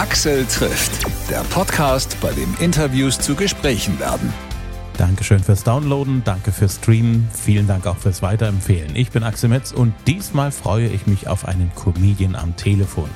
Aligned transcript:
Axel 0.00 0.46
trifft, 0.46 1.04
der 1.28 1.42
Podcast, 1.50 2.16
bei 2.22 2.32
dem 2.32 2.56
Interviews 2.58 3.18
zu 3.18 3.34
Gesprächen 3.34 4.00
werden. 4.00 4.32
Dankeschön 4.96 5.40
fürs 5.40 5.62
Downloaden, 5.62 6.22
danke 6.24 6.52
fürs 6.52 6.76
Streamen, 6.76 7.28
vielen 7.34 7.66
Dank 7.66 7.86
auch 7.86 7.98
fürs 7.98 8.22
Weiterempfehlen. 8.22 8.96
Ich 8.96 9.10
bin 9.10 9.22
Axel 9.22 9.50
Metz 9.50 9.72
und 9.72 9.92
diesmal 10.06 10.52
freue 10.52 10.88
ich 10.88 11.06
mich 11.06 11.28
auf 11.28 11.46
einen 11.46 11.70
Comedian 11.74 12.34
am 12.34 12.56
Telefon. 12.56 13.10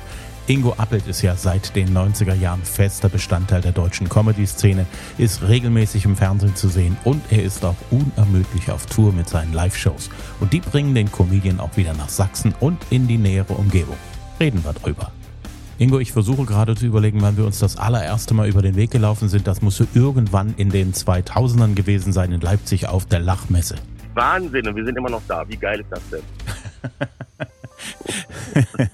Ingo 0.45 0.75
Appelt 0.77 1.07
ist 1.07 1.23
ja 1.23 1.35
seit 1.35 1.75
den 1.75 1.91
90er 1.91 2.35
Jahren 2.35 2.63
fester 2.63 3.09
Bestandteil 3.09 3.61
der 3.61 3.71
deutschen 3.71 4.07
Comedy-Szene, 4.07 4.85
ist 5.17 5.41
regelmäßig 5.41 6.05
im 6.05 6.15
Fernsehen 6.15 6.55
zu 6.55 6.69
sehen 6.69 6.97
und 7.03 7.23
er 7.31 7.41
ist 7.41 7.65
auch 7.65 7.77
unermüdlich 7.89 8.69
auf 8.69 8.85
Tour 8.85 9.11
mit 9.11 9.27
seinen 9.27 9.53
Live-Shows. 9.53 10.11
Und 10.39 10.53
die 10.53 10.59
bringen 10.59 10.93
den 10.93 11.11
Comedian 11.11 11.59
auch 11.59 11.77
wieder 11.77 11.95
nach 11.95 12.09
Sachsen 12.09 12.53
und 12.59 12.77
in 12.91 13.07
die 13.07 13.17
nähere 13.17 13.53
Umgebung. 13.53 13.97
Reden 14.39 14.63
wir 14.63 14.73
drüber. 14.73 15.11
Ingo, 15.77 15.99
ich 15.99 16.13
versuche 16.13 16.45
gerade 16.45 16.73
zu 16.73 16.85
überlegen, 16.85 17.21
wann 17.21 17.35
wir 17.35 17.45
uns 17.45 17.59
das 17.59 17.75
allererste 17.75 18.33
Mal 18.33 18.47
über 18.47 18.61
den 18.61 18.77
Weg 18.77 18.91
gelaufen 18.91 19.27
sind. 19.27 19.45
Das 19.45 19.61
musste 19.61 19.85
irgendwann 19.93 20.53
in 20.55 20.69
den 20.69 20.93
2000ern 20.93 21.75
gewesen 21.75 22.13
sein 22.13 22.31
in 22.31 22.39
Leipzig 22.39 22.87
auf 22.87 23.05
der 23.05 23.19
Lachmesse. 23.19 23.75
Wahnsinn, 24.13 24.65
und 24.69 24.75
wir 24.77 24.85
sind 24.85 24.97
immer 24.97 25.09
noch 25.09 25.21
da. 25.27 25.43
Wie 25.49 25.57
geil 25.57 25.81
ist 25.81 25.89
das 25.89 26.01
denn? 26.09 26.21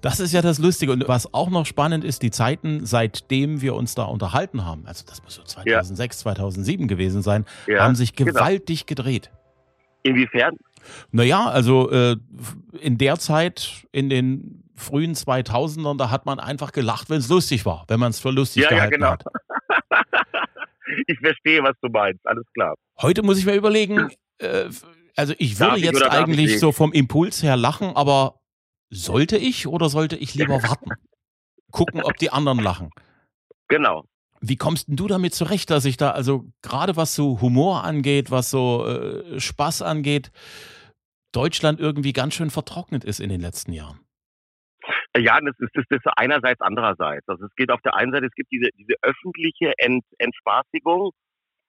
das 0.00 0.20
ist 0.20 0.32
ja 0.32 0.40
das 0.40 0.58
Lustige. 0.58 0.92
Und 0.92 1.06
was 1.06 1.34
auch 1.34 1.50
noch 1.50 1.66
spannend 1.66 2.02
ist, 2.02 2.22
die 2.22 2.30
Zeiten, 2.30 2.86
seitdem 2.86 3.60
wir 3.60 3.74
uns 3.74 3.94
da 3.94 4.04
unterhalten 4.04 4.64
haben, 4.64 4.86
also 4.86 5.04
das 5.06 5.22
muss 5.22 5.34
so 5.34 5.42
2006, 5.42 6.16
ja. 6.16 6.22
2007 6.22 6.88
gewesen 6.88 7.20
sein, 7.20 7.44
ja, 7.66 7.84
haben 7.84 7.94
sich 7.94 8.14
genau. 8.14 8.32
gewaltig 8.32 8.86
genau. 8.86 9.02
gedreht. 9.02 9.30
Inwiefern? 10.02 10.56
Naja, 11.10 11.44
also 11.50 11.90
äh, 11.90 12.16
in 12.80 12.96
der 12.96 13.18
Zeit, 13.18 13.84
in 13.92 14.08
den 14.08 14.61
frühen 14.74 15.14
2000ern, 15.14 15.98
da 15.98 16.10
hat 16.10 16.26
man 16.26 16.40
einfach 16.40 16.72
gelacht, 16.72 17.10
wenn 17.10 17.18
es 17.18 17.28
lustig 17.28 17.66
war, 17.66 17.84
wenn 17.88 18.00
man 18.00 18.10
es 18.10 18.20
für 18.20 18.30
lustig 18.30 18.64
ja, 18.64 18.68
gehalten 18.70 19.00
ja, 19.00 19.16
genau. 19.16 19.24
hat. 19.90 20.06
ich 21.06 21.18
verstehe, 21.18 21.62
was 21.62 21.74
du 21.82 21.88
meinst, 21.88 22.26
alles 22.26 22.46
klar. 22.54 22.74
Heute 23.00 23.22
muss 23.22 23.38
ich 23.38 23.46
mir 23.46 23.54
überlegen, 23.54 24.10
äh, 24.38 24.68
also 25.16 25.34
ich 25.38 25.58
würde 25.60 25.78
ich 25.78 25.84
jetzt 25.84 26.02
eigentlich 26.02 26.58
so 26.58 26.72
vom 26.72 26.92
Impuls 26.92 27.42
her 27.42 27.56
lachen, 27.56 27.94
aber 27.96 28.40
sollte 28.90 29.36
ich 29.36 29.66
oder 29.66 29.88
sollte 29.88 30.16
ich 30.16 30.34
lieber 30.34 30.62
warten? 30.62 30.90
Gucken, 31.70 32.02
ob 32.02 32.16
die 32.18 32.30
anderen 32.30 32.58
lachen. 32.58 32.90
Genau. 33.68 34.04
Wie 34.40 34.56
kommst 34.56 34.88
denn 34.88 34.96
du 34.96 35.06
damit 35.06 35.34
zurecht, 35.34 35.70
dass 35.70 35.84
ich 35.84 35.96
da, 35.96 36.10
also 36.10 36.46
gerade 36.62 36.96
was 36.96 37.14
so 37.14 37.40
Humor 37.40 37.84
angeht, 37.84 38.30
was 38.30 38.50
so 38.50 38.86
äh, 38.86 39.40
Spaß 39.40 39.82
angeht, 39.82 40.32
Deutschland 41.30 41.80
irgendwie 41.80 42.12
ganz 42.12 42.34
schön 42.34 42.50
vertrocknet 42.50 43.04
ist 43.04 43.20
in 43.20 43.30
den 43.30 43.40
letzten 43.40 43.72
Jahren? 43.72 44.01
Ja, 45.16 45.38
das 45.40 45.54
ist, 45.58 45.70
das 45.74 45.84
ist 45.90 46.06
einerseits, 46.16 46.60
andererseits. 46.60 47.28
Also 47.28 47.44
es 47.44 47.54
geht 47.54 47.70
auf 47.70 47.82
der 47.82 47.94
einen 47.94 48.12
Seite, 48.12 48.26
es 48.26 48.34
gibt 48.34 48.50
diese, 48.50 48.70
diese 48.78 48.94
öffentliche 49.02 49.72
Ent, 49.76 50.04
Entspaßigung, 50.18 51.10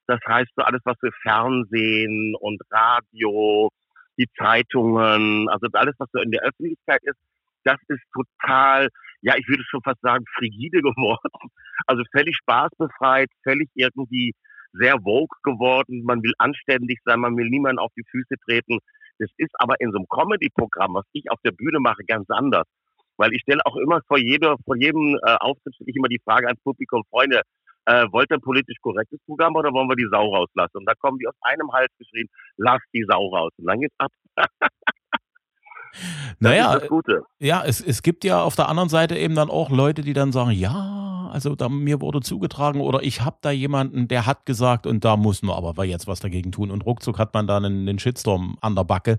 das 0.07 0.19
heißt 0.27 0.51
so 0.55 0.63
alles, 0.63 0.81
was 0.85 0.97
für 0.99 1.11
Fernsehen 1.21 2.35
und 2.39 2.61
Radio, 2.71 3.69
die 4.17 4.27
Zeitungen, 4.37 5.49
also 5.49 5.67
alles, 5.73 5.95
was 5.97 6.09
so 6.11 6.21
in 6.21 6.31
der 6.31 6.43
Öffentlichkeit 6.43 7.01
ist, 7.03 7.17
das 7.63 7.77
ist 7.87 8.03
total, 8.13 8.89
ja, 9.21 9.35
ich 9.37 9.47
würde 9.47 9.63
schon 9.63 9.81
fast 9.81 10.01
sagen, 10.01 10.25
frigide 10.37 10.81
geworden. 10.81 11.51
Also 11.87 12.03
völlig 12.11 12.35
spaßbefreit, 12.37 13.29
völlig 13.43 13.69
irgendwie 13.75 14.33
sehr 14.73 14.99
vogue 14.99 15.37
geworden. 15.43 16.03
Man 16.03 16.21
will 16.23 16.33
anständig 16.37 16.99
sein, 17.05 17.19
man 17.19 17.37
will 17.37 17.49
niemanden 17.49 17.79
auf 17.79 17.91
die 17.95 18.03
Füße 18.09 18.35
treten. 18.45 18.79
Das 19.19 19.29
ist 19.37 19.53
aber 19.59 19.79
in 19.79 19.91
so 19.91 19.97
einem 19.97 20.07
Comedy-Programm, 20.09 20.95
was 20.95 21.05
ich 21.13 21.29
auf 21.31 21.39
der 21.45 21.51
Bühne 21.51 21.79
mache, 21.79 22.03
ganz 22.05 22.29
anders. 22.29 22.65
Weil 23.17 23.33
ich 23.33 23.41
stelle 23.41 23.61
auch 23.65 23.75
immer 23.75 24.01
vor, 24.07 24.17
jeder, 24.17 24.55
vor 24.65 24.75
jedem 24.75 25.17
äh, 25.23 25.35
Auftritt 25.39 25.75
stelle 25.75 25.89
ich 25.89 25.95
immer 25.95 26.07
die 26.07 26.21
Frage 26.23 26.47
ans 26.47 26.61
Publikum, 26.63 27.03
Freunde, 27.09 27.41
äh, 27.85 28.05
wollt 28.11 28.31
ihr 28.31 28.37
ein 28.37 28.41
politisch 28.41 28.77
korrektes 28.81 29.19
Programm 29.25 29.55
oder 29.55 29.71
wollen 29.71 29.89
wir 29.89 29.95
die 29.95 30.07
Sau 30.11 30.33
rauslassen? 30.33 30.77
Und 30.77 30.85
da 30.85 30.93
kommen 30.95 31.19
die 31.19 31.27
aus 31.27 31.35
einem 31.41 31.71
Hals 31.71 31.91
geschrien, 31.97 32.27
lass 32.57 32.81
die 32.93 33.05
Sau 33.07 33.27
raus. 33.27 33.51
Und 33.57 33.67
dann 33.67 33.81
geht's 33.81 33.95
ab. 33.97 34.11
naja, 36.39 36.79
ja, 37.39 37.63
es, 37.65 37.81
es 37.81 38.01
gibt 38.01 38.23
ja 38.23 38.41
auf 38.41 38.55
der 38.55 38.69
anderen 38.69 38.89
Seite 38.89 39.17
eben 39.17 39.35
dann 39.35 39.49
auch 39.49 39.69
Leute, 39.69 40.01
die 40.01 40.13
dann 40.13 40.31
sagen, 40.31 40.51
ja, 40.51 41.29
also 41.31 41.55
da, 41.55 41.67
mir 41.67 41.99
wurde 41.99 42.21
zugetragen 42.21 42.79
oder 42.79 43.03
ich 43.03 43.21
habe 43.21 43.37
da 43.41 43.51
jemanden, 43.51 44.07
der 44.07 44.25
hat 44.25 44.45
gesagt 44.45 44.87
und 44.87 45.03
da 45.03 45.17
muss 45.17 45.41
man 45.41 45.55
aber 45.55 45.83
jetzt 45.83 46.07
was 46.07 46.19
dagegen 46.19 46.51
tun 46.51 46.71
und 46.71 46.85
ruckzuck 46.85 47.17
hat 47.17 47.33
man 47.33 47.47
dann 47.47 47.65
einen, 47.65 47.89
einen 47.89 47.99
Shitstorm 47.99 48.57
an 48.61 48.75
der 48.75 48.83
Backe. 48.83 49.17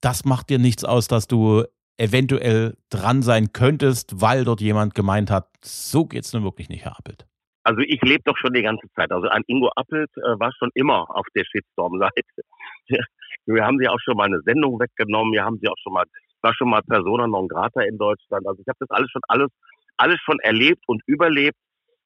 Das 0.00 0.24
macht 0.24 0.48
dir 0.48 0.58
nichts 0.58 0.84
aus, 0.84 1.08
dass 1.08 1.26
du 1.26 1.64
eventuell 2.00 2.76
dran 2.88 3.22
sein 3.22 3.52
könntest, 3.52 4.20
weil 4.20 4.44
dort 4.44 4.60
jemand 4.60 4.94
gemeint 4.94 5.30
hat, 5.30 5.48
so 5.62 6.06
geht's 6.06 6.32
nun 6.32 6.44
wirklich 6.44 6.68
nicht, 6.68 6.84
Herr 6.84 6.98
Appelt. 6.98 7.26
Also 7.62 7.82
ich 7.82 8.00
lebe 8.02 8.22
doch 8.24 8.36
schon 8.38 8.54
die 8.54 8.62
ganze 8.62 8.86
Zeit. 8.96 9.12
Also 9.12 9.28
an 9.28 9.42
Ingo 9.46 9.68
Appelt 9.76 10.10
äh, 10.16 10.40
war 10.40 10.50
schon 10.58 10.70
immer 10.74 11.04
auf 11.14 11.26
der 11.34 11.44
Shitstorm-Seite. 11.44 12.42
Wir 13.46 13.64
haben 13.64 13.78
sie 13.78 13.88
auch 13.88 14.00
schon 14.00 14.16
mal 14.16 14.24
eine 14.24 14.40
Sendung 14.40 14.78
weggenommen. 14.80 15.32
Wir 15.32 15.44
haben 15.44 15.58
sie 15.60 15.68
auch 15.68 15.78
schon 15.82 15.92
mal, 15.92 16.04
war 16.42 16.54
schon 16.54 16.70
mal 16.70 16.82
Persona 16.82 17.26
non 17.26 17.48
grata 17.48 17.82
in 17.82 17.98
Deutschland. 17.98 18.46
Also 18.46 18.60
ich 18.60 18.68
habe 18.68 18.78
das 18.80 18.90
alles 18.90 19.10
schon 19.10 19.22
alles, 19.28 19.48
alles 19.96 20.18
schon 20.20 20.38
erlebt 20.40 20.82
und 20.86 21.02
überlebt. 21.06 21.56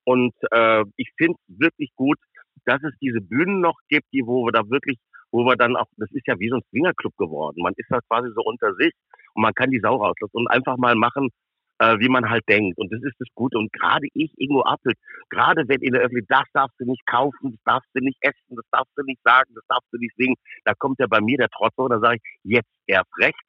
Und 0.04 0.32
äh, 0.50 0.84
ich 0.96 1.10
finde 1.16 1.36
es 1.48 1.58
wirklich 1.58 1.90
gut, 1.96 2.18
dass 2.64 2.82
es 2.82 2.92
diese 3.00 3.20
Bühnen 3.20 3.60
noch 3.60 3.76
gibt, 3.88 4.06
die 4.12 4.22
wo 4.24 4.46
wir 4.46 4.52
da 4.52 4.62
wirklich, 4.70 4.98
wo 5.32 5.44
wir 5.44 5.56
dann 5.56 5.76
auch, 5.76 5.86
das 5.96 6.10
ist 6.12 6.26
ja 6.26 6.38
wie 6.38 6.48
so 6.48 6.56
ein 6.56 6.62
Swingerclub 6.70 7.16
geworden. 7.16 7.62
Man 7.62 7.74
ist 7.76 7.90
da 7.90 8.00
quasi 8.08 8.30
so 8.34 8.42
unter 8.42 8.74
sich 8.74 8.92
und 9.34 9.42
man 9.42 9.54
kann 9.54 9.70
die 9.70 9.80
Sau 9.80 9.96
rauslassen 9.96 10.36
und 10.36 10.48
einfach 10.48 10.76
mal 10.76 10.94
machen, 10.94 11.30
äh, 11.78 11.98
wie 11.98 12.08
man 12.08 12.28
halt 12.30 12.44
denkt. 12.48 12.78
Und 12.78 12.92
das 12.92 13.02
ist 13.02 13.16
das 13.18 13.28
Gute. 13.34 13.58
Und 13.58 13.72
gerade 13.72 14.06
ich, 14.14 14.32
Ingo 14.38 14.62
Appelt, 14.62 14.96
gerade 15.30 15.64
wenn 15.68 15.80
in 15.80 15.92
der 15.92 16.02
Öffentlichkeit, 16.02 16.46
das 16.46 16.52
darfst 16.52 16.80
du 16.80 16.84
nicht 16.84 17.04
kaufen, 17.06 17.52
das 17.52 17.60
darfst 17.64 17.90
du 17.94 18.00
nicht 18.00 18.18
essen, 18.20 18.56
das 18.56 18.64
darfst 18.70 18.92
du 18.96 19.02
nicht 19.02 19.20
sagen, 19.24 19.50
das 19.54 19.64
darfst 19.68 19.88
du 19.92 19.98
nicht 19.98 20.14
singen, 20.16 20.36
da 20.64 20.74
kommt 20.74 20.98
ja 21.00 21.06
bei 21.08 21.20
mir 21.20 21.36
der 21.38 21.48
Trotzer, 21.48 21.88
da 21.88 22.00
sage 22.00 22.16
ich, 22.16 22.22
jetzt 22.44 22.70
erst 22.86 23.10
recht. 23.18 23.40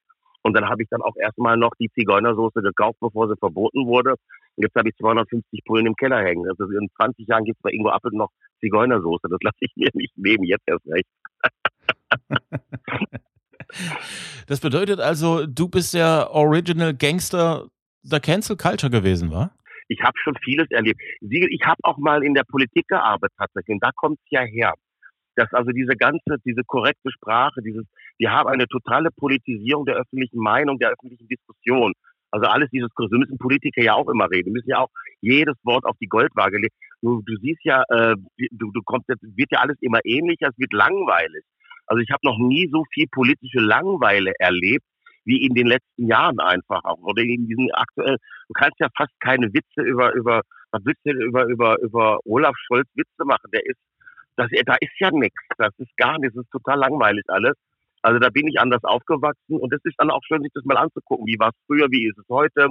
Und 0.43 0.53
dann 0.53 0.69
habe 0.69 0.83
ich 0.83 0.89
dann 0.89 1.01
auch 1.01 1.15
erstmal 1.19 1.57
noch 1.57 1.71
die 1.79 1.89
Zigeunersoße 1.89 2.61
gekauft, 2.61 2.99
bevor 2.99 3.27
sie 3.27 3.35
verboten 3.37 3.87
wurde. 3.87 4.11
Und 4.11 4.63
jetzt 4.63 4.75
habe 4.75 4.89
ich 4.89 4.95
250 4.97 5.63
Pullen 5.65 5.87
im 5.87 5.95
Keller 5.95 6.21
hängen. 6.21 6.47
Also 6.47 6.65
in 6.65 6.87
20 6.97 7.27
Jahren 7.27 7.45
gibt 7.45 7.57
es 7.57 7.63
bei 7.63 7.71
Ingo 7.71 7.89
Appelt 7.89 8.13
noch 8.13 8.29
Zigeunersoße. 8.59 9.27
Das 9.27 9.39
lasse 9.41 9.57
ich 9.61 9.71
mir 9.75 9.89
nicht 9.93 10.15
nehmen, 10.17 10.43
jetzt 10.43 10.67
erst 10.67 10.85
recht. 10.85 11.09
Das 14.47 14.59
bedeutet 14.59 14.99
also, 14.99 15.45
du 15.45 15.67
bist 15.67 15.93
der 15.93 16.29
Original 16.31 16.93
Gangster 16.93 17.67
der 18.03 18.19
Cancel 18.19 18.55
Culture 18.55 18.91
gewesen, 18.91 19.31
war? 19.31 19.51
Ich 19.87 20.01
habe 20.01 20.17
schon 20.23 20.35
vieles 20.43 20.69
erlebt. 20.71 20.99
Ich 21.21 21.61
habe 21.65 21.79
auch 21.83 21.97
mal 21.97 22.23
in 22.23 22.33
der 22.33 22.43
Politik 22.43 22.87
gearbeitet 22.87 23.35
tatsächlich. 23.37 23.75
Und 23.75 23.83
da 23.83 23.91
kommt 23.95 24.19
es 24.23 24.31
ja 24.31 24.41
her. 24.41 24.73
Dass 25.35 25.51
also 25.53 25.71
diese 25.71 25.95
ganze, 25.95 26.37
diese 26.45 26.63
korrekte 26.65 27.11
Sprache, 27.11 27.61
dieses, 27.61 27.85
wir 28.17 28.31
haben 28.31 28.47
eine 28.47 28.67
totale 28.67 29.09
Politisierung 29.11 29.85
der 29.85 29.95
öffentlichen 29.95 30.39
Meinung, 30.39 30.79
der 30.79 30.91
öffentlichen 30.91 31.27
Diskussion. 31.27 31.93
Also 32.31 32.47
alles 32.47 32.69
dieses, 32.71 32.89
so 32.95 33.07
müssen 33.11 33.37
Politiker 33.37 33.81
ja 33.81 33.93
auch 33.93 34.09
immer 34.09 34.29
reden, 34.29 34.51
müssen 34.51 34.69
ja 34.69 34.79
auch 34.79 34.89
jedes 35.21 35.55
Wort 35.63 35.85
auf 35.85 35.95
die 36.01 36.07
Goldwaage 36.07 36.57
legen. 36.57 36.75
Du, 37.01 37.21
du 37.21 37.35
siehst 37.37 37.63
ja, 37.63 37.83
äh, 37.89 38.15
du, 38.51 38.71
du 38.71 38.81
kommst 38.83 39.07
jetzt, 39.09 39.23
wird 39.23 39.51
ja 39.51 39.59
alles 39.59 39.77
immer 39.81 39.99
ähnlicher, 40.03 40.49
es 40.49 40.57
wird 40.57 40.73
langweilig. 40.73 41.43
Also 41.87 42.01
ich 42.01 42.09
habe 42.11 42.21
noch 42.23 42.37
nie 42.37 42.69
so 42.71 42.83
viel 42.93 43.07
politische 43.11 43.59
Langeweile 43.59 44.33
erlebt, 44.39 44.85
wie 45.25 45.45
in 45.45 45.53
den 45.53 45.67
letzten 45.67 46.07
Jahren 46.07 46.39
einfach 46.39 46.83
auch. 46.83 47.01
Oder 47.01 47.23
in 47.23 47.47
diesen 47.47 47.71
aktuell, 47.73 48.17
du 48.47 48.53
kannst 48.53 48.79
ja 48.79 48.87
fast 48.95 49.13
keine 49.19 49.47
Witze 49.53 49.81
über, 49.81 50.13
über, 50.13 50.41
was 50.71 50.81
willst 50.85 51.01
du 51.05 51.11
über, 51.11 51.45
über, 51.45 51.79
über 51.81 52.19
Olaf 52.25 52.55
Scholz 52.67 52.87
Witze 52.95 53.25
machen? 53.25 53.49
Der 53.53 53.65
ist, 53.65 53.79
das, 54.37 54.49
da 54.65 54.75
ist 54.79 54.99
ja 54.99 55.11
nichts. 55.11 55.41
Das 55.57 55.73
ist 55.77 55.95
gar 55.97 56.19
nichts. 56.19 56.35
Das 56.35 56.45
ist 56.45 56.51
total 56.51 56.79
langweilig 56.79 57.23
alles. 57.27 57.53
Also 58.05 58.19
da 58.19 58.29
bin 58.29 58.47
ich 58.47 58.59
anders 58.59 58.83
aufgewachsen 58.83 59.57
und 59.57 59.73
es 59.73 59.83
ist 59.83 59.95
dann 59.97 60.11
auch 60.11 60.21
schön, 60.27 60.43
sich 60.43 60.51
das 60.53 60.63
mal 60.63 60.77
anzugucken. 60.77 61.25
Wie 61.25 61.39
war 61.39 61.49
es 61.49 61.55
früher, 61.65 61.87
wie 61.89 62.07
ist 62.07 62.19
es 62.19 62.25
heute? 62.29 62.69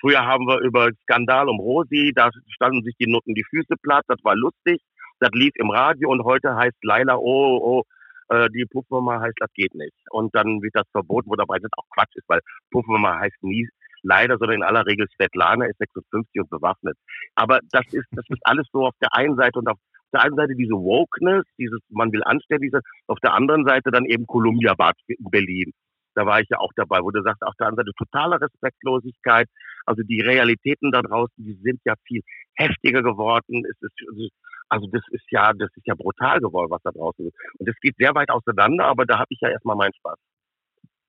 Früher 0.00 0.24
haben 0.24 0.46
wir 0.46 0.60
über 0.60 0.88
Skandal 1.02 1.50
um 1.50 1.60
Rosi, 1.60 2.12
da 2.14 2.30
standen 2.48 2.82
sich 2.82 2.94
die 2.98 3.06
Nutten 3.06 3.34
die 3.34 3.44
Füße 3.50 3.74
platt, 3.82 4.04
das 4.08 4.18
war 4.24 4.34
lustig, 4.34 4.80
das 5.20 5.30
lief 5.32 5.52
im 5.56 5.70
Radio 5.70 6.10
und 6.10 6.24
heute 6.24 6.56
heißt 6.56 6.76
Laila, 6.82 7.16
oh, 7.16 7.58
oh, 7.62 7.82
äh, 8.28 8.48
die 8.50 8.66
Puffmama 8.66 9.20
heißt, 9.20 9.36
das 9.38 9.52
geht 9.54 9.74
nicht. 9.74 9.94
Und 10.10 10.34
dann 10.34 10.62
wird 10.62 10.74
das 10.74 10.88
verboten, 10.90 11.30
wo 11.30 11.36
dabei 11.36 11.58
das 11.58 11.70
auch 11.76 11.86
Quatsch 11.94 12.14
ist, 12.14 12.28
weil 12.28 12.40
Puffmama 12.70 13.18
heißt 13.18 13.42
nie 13.42 13.68
leider, 14.02 14.36
sondern 14.38 14.56
in 14.56 14.62
aller 14.62 14.86
Regel 14.86 15.06
Svetlana 15.14 15.66
ist 15.66 15.78
56 15.78 16.40
und 16.40 16.50
bewaffnet. 16.50 16.96
Aber 17.34 17.60
das 17.70 17.86
ist, 17.92 18.06
das 18.12 18.24
ist 18.28 18.40
alles 18.42 18.66
so 18.72 18.86
auf 18.86 18.94
der 19.00 19.14
einen 19.14 19.36
Seite 19.36 19.58
und 19.58 19.68
auf 19.68 19.78
der 20.12 20.22
einen 20.22 20.36
Seite 20.36 20.54
diese 20.54 20.74
Wokeness, 20.74 21.44
dieses, 21.58 21.80
man 21.88 22.12
will 22.12 22.22
anständig 22.24 22.70
sein, 22.70 22.82
auf 23.06 23.18
der 23.20 23.32
anderen 23.32 23.64
Seite 23.64 23.90
dann 23.90 24.04
eben 24.04 24.26
Columbia 24.26 24.74
Bad 24.74 24.96
in 25.06 25.30
Berlin. 25.30 25.72
Da 26.14 26.26
war 26.26 26.40
ich 26.40 26.48
ja 26.50 26.58
auch 26.58 26.72
dabei, 26.76 27.00
wo 27.00 27.10
du 27.10 27.22
sagst, 27.22 27.42
auf 27.42 27.54
der 27.58 27.68
anderen 27.68 27.86
Seite 27.86 27.96
totale 27.96 28.38
Respektlosigkeit. 28.38 29.48
Also 29.86 30.02
die 30.02 30.20
Realitäten 30.20 30.90
da 30.90 31.00
draußen, 31.00 31.34
die 31.38 31.54
sind 31.62 31.80
ja 31.84 31.94
viel 32.06 32.20
heftiger 32.54 33.02
geworden. 33.02 33.64
Es 33.64 33.80
ist, 33.80 34.30
also 34.72 34.86
das 34.90 35.02
ist 35.10 35.24
ja, 35.30 35.52
das 35.52 35.68
ist 35.76 35.86
ja 35.86 35.94
brutal 35.94 36.40
geworden, 36.40 36.70
was 36.70 36.80
da 36.82 36.90
draußen 36.92 37.26
ist. 37.26 37.36
Und 37.58 37.68
das 37.68 37.76
geht 37.82 37.94
sehr 37.98 38.14
weit 38.14 38.30
auseinander, 38.30 38.86
aber 38.86 39.04
da 39.04 39.18
habe 39.18 39.26
ich 39.28 39.38
ja 39.42 39.50
erstmal 39.50 39.76
meinen 39.76 39.92
Spaß. 39.92 40.18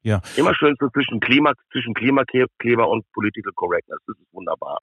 Ja. 0.02 0.22
Immer 0.36 0.54
schön 0.54 0.76
so 0.78 0.90
zwischen 0.90 1.22
Klima, 1.22 1.54
zwischen 1.72 1.94
Klimakleber 1.94 2.90
und 2.90 3.10
Political 3.14 3.54
Correctness. 3.56 4.00
Das 4.06 4.18
ist 4.18 4.34
wunderbar. 4.34 4.80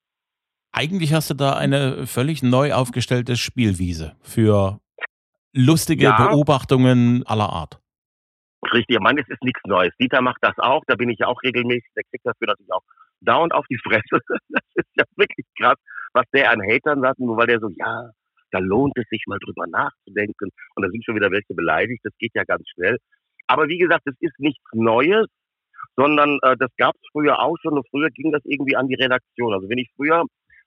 Eigentlich 0.73 1.13
hast 1.13 1.29
du 1.29 1.35
da 1.35 1.59
eine 1.59 2.07
völlig 2.07 2.43
neu 2.43 2.73
aufgestellte 2.73 3.37
Spielwiese 3.37 4.17
für 4.23 4.81
lustige 5.53 6.05
ja. 6.05 6.29
Beobachtungen 6.29 7.27
aller 7.27 7.51
Art. 7.51 7.81
Richtig, 8.73 8.97
ich 8.97 9.01
meine, 9.01 9.21
es 9.21 9.29
ist 9.29 9.43
nichts 9.43 9.61
Neues. 9.67 9.93
Dieter 10.01 10.23
macht 10.23 10.39
das 10.41 10.57
auch, 10.57 10.83
da 10.87 10.95
bin 10.95 11.11
ich 11.11 11.19
ja 11.19 11.27
auch 11.27 11.43
regelmäßig, 11.43 11.91
der 11.95 12.05
kriegt 12.05 12.25
dafür 12.25 12.47
natürlich 12.47 12.73
auch 12.73 12.85
dauernd 13.21 13.53
auf 13.53 13.67
die 13.69 13.79
Fresse. 13.79 14.21
Das 14.49 14.87
ist 14.87 14.97
ja 14.97 15.05
wirklich 15.17 15.47
krass, 15.59 15.77
was 16.15 16.25
der 16.33 16.51
an 16.51 16.63
Hatern 16.63 17.03
sagt, 17.03 17.19
nur 17.19 17.37
weil 17.37 17.47
der 17.47 17.61
so, 17.61 17.69
ja, 17.77 18.11
da 18.53 18.59
lohnt 18.59 18.97
es 18.97 19.09
sich 19.09 19.25
mal 19.27 19.39
drüber 19.39 19.67
nachzudenken. 19.67 20.51
Und 20.75 20.85
da 20.85 20.91
sind 20.91 21.05
schon 21.05 21.17
wieder 21.17 21.31
welche 21.31 21.55
beleidigt, 21.55 22.01
das 22.05 22.13
geht 22.19 22.33
ja 22.35 22.45
ganz 22.45 22.69
schnell. 22.75 22.99
Aber 23.47 23.69
wie 23.69 23.79
gesagt, 23.79 24.07
es 24.07 24.15
ist 24.21 24.39
nichts 24.39 24.65
Neues, 24.73 25.27
sondern 25.97 26.39
äh, 26.43 26.57
das 26.59 26.71
gab 26.77 26.95
es 26.95 27.09
früher 27.13 27.41
auch 27.41 27.57
schon 27.63 27.75
und 27.75 27.87
früher 27.91 28.11
ging 28.11 28.33
das 28.33 28.43
irgendwie 28.45 28.77
an 28.77 28.89
die 28.89 28.95
Redaktion. 28.95 29.53
Also 29.53 29.69
wenn 29.69 29.79
ich 29.79 29.91
früher 29.97 30.25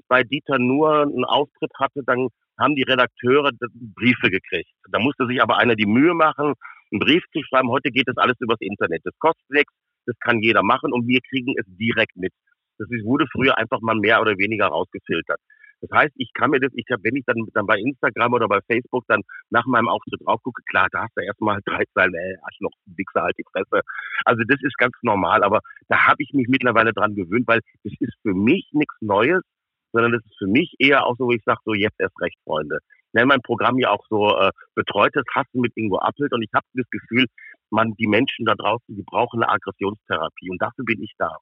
bei 0.07 0.24
Dieter 0.24 0.59
nur 0.59 1.03
einen 1.03 1.25
Auftritt 1.25 1.71
hatte, 1.80 2.01
dann 2.06 2.27
haben 2.59 2.75
die 2.75 2.83
Redakteure 2.83 3.51
Briefe 3.95 4.30
gekriegt. 4.30 4.69
Da 4.91 5.00
musste 5.00 5.27
sich 5.27 5.41
aber 5.41 5.57
einer 5.57 5.75
die 5.75 5.85
Mühe 5.85 6.13
machen, 6.13 6.53
einen 6.91 7.00
Brief 7.00 7.24
zu 7.31 7.41
schreiben. 7.44 7.69
Heute 7.69 7.89
geht 7.89 8.07
das 8.07 8.18
alles 8.18 8.35
übers 8.39 8.59
Internet. 8.59 9.01
Das 9.03 9.18
kostet 9.19 9.50
nichts, 9.50 9.74
das 10.06 10.15
kann 10.19 10.41
jeder 10.41 10.62
machen 10.62 10.91
und 10.94 11.07
wir 11.07 11.19
kriegen 11.30 11.56
es 11.57 11.65
direkt 11.68 12.15
mit. 12.15 12.33
Das 12.77 12.88
wurde 13.03 13.25
früher 13.31 13.57
einfach 13.57 13.80
mal 13.81 13.95
mehr 13.95 14.21
oder 14.21 14.38
weniger 14.38 14.68
rausgefiltert. 14.68 15.39
Das 15.83 16.00
heißt, 16.00 16.13
ich 16.15 16.31
kann 16.33 16.51
mir 16.51 16.62
das, 16.62 16.71
ich 16.75 16.85
habe, 16.91 17.03
wenn 17.03 17.18
ich 17.18 17.25
dann, 17.25 17.45
dann 17.53 17.65
bei 17.68 17.77
Instagram 17.77 18.33
oder 18.33 18.47
bei 18.47 18.59
Facebook 18.71 19.03
dann 19.09 19.21
nach 19.50 19.65
meinem 19.65 19.89
Auftritt 19.89 20.21
drauf 20.25 20.41
gucke, 20.41 20.62
klar, 20.69 20.88
da 20.91 21.03
hast 21.03 21.12
du 21.18 21.21
erstmal 21.21 21.59
drei 21.65 21.83
Zeilen, 21.94 22.13
ey, 22.15 22.38
Arschloch, 22.41 22.71
Wichser, 22.85 23.24
halt 23.24 23.35
die 23.38 23.44
Fresse. 23.51 23.81
Also 24.24 24.44
das 24.47 24.62
ist 24.62 24.77
ganz 24.77 24.94
normal, 25.01 25.44
aber 25.44 25.59
da 25.89 26.07
habe 26.07 26.24
ich 26.24 26.31
mich 26.31 26.47
mittlerweile 26.47 26.94
dran 26.94 27.15
gewöhnt, 27.15 27.47
weil 27.47 27.59
es 27.83 27.94
ist 28.00 28.15
für 28.21 28.33
mich 28.33 28.69
nichts 28.71 28.95
Neues, 29.01 29.41
sondern 29.91 30.13
das 30.13 30.24
ist 30.24 30.38
für 30.38 30.47
mich 30.47 30.74
eher 30.80 31.06
auch 31.06 31.18
so, 31.18 31.25
wo 31.25 31.31
ich 31.31 31.44
sage, 31.44 31.59
so 31.65 31.74
jetzt 31.74 32.00
erst 32.00 32.19
recht, 32.21 32.38
Freunde. 32.45 32.80
Ich 33.07 33.13
nenne 33.13 33.27
mein 33.27 33.41
Programm 33.41 33.77
ja 33.77 33.89
auch 33.91 34.06
so 34.09 34.38
äh, 34.38 34.51
betreutes 34.75 35.25
Hassen 35.35 35.59
mit 35.59 35.74
Ingo 35.75 35.97
Appelt 36.00 36.31
und 36.31 36.44
ich 36.44 36.53
habe 36.53 36.65
das 36.75 36.89
Gefühl, 36.89 37.25
man, 37.71 37.94
die 38.00 38.07
Menschen 38.07 38.45
da 38.45 38.56
draußen, 38.56 38.95
die 38.95 39.03
brauchen 39.03 39.44
eine 39.44 39.51
Aggressionstherapie 39.51 40.50
und 40.50 40.62
dafür 40.62 40.85
bin 40.85 41.03
ich 41.03 41.13
da. 41.18 41.38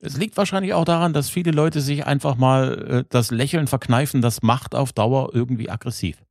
Es 0.00 0.16
liegt 0.16 0.36
wahrscheinlich 0.36 0.74
auch 0.74 0.84
daran, 0.84 1.12
dass 1.12 1.30
viele 1.30 1.50
Leute 1.50 1.80
sich 1.80 2.06
einfach 2.06 2.36
mal 2.36 2.86
äh, 2.88 3.04
das 3.08 3.30
Lächeln 3.30 3.66
verkneifen. 3.66 4.20
Das 4.20 4.42
macht 4.42 4.74
auf 4.74 4.92
Dauer 4.92 5.30
irgendwie 5.32 5.70
aggressiv. 5.70 6.22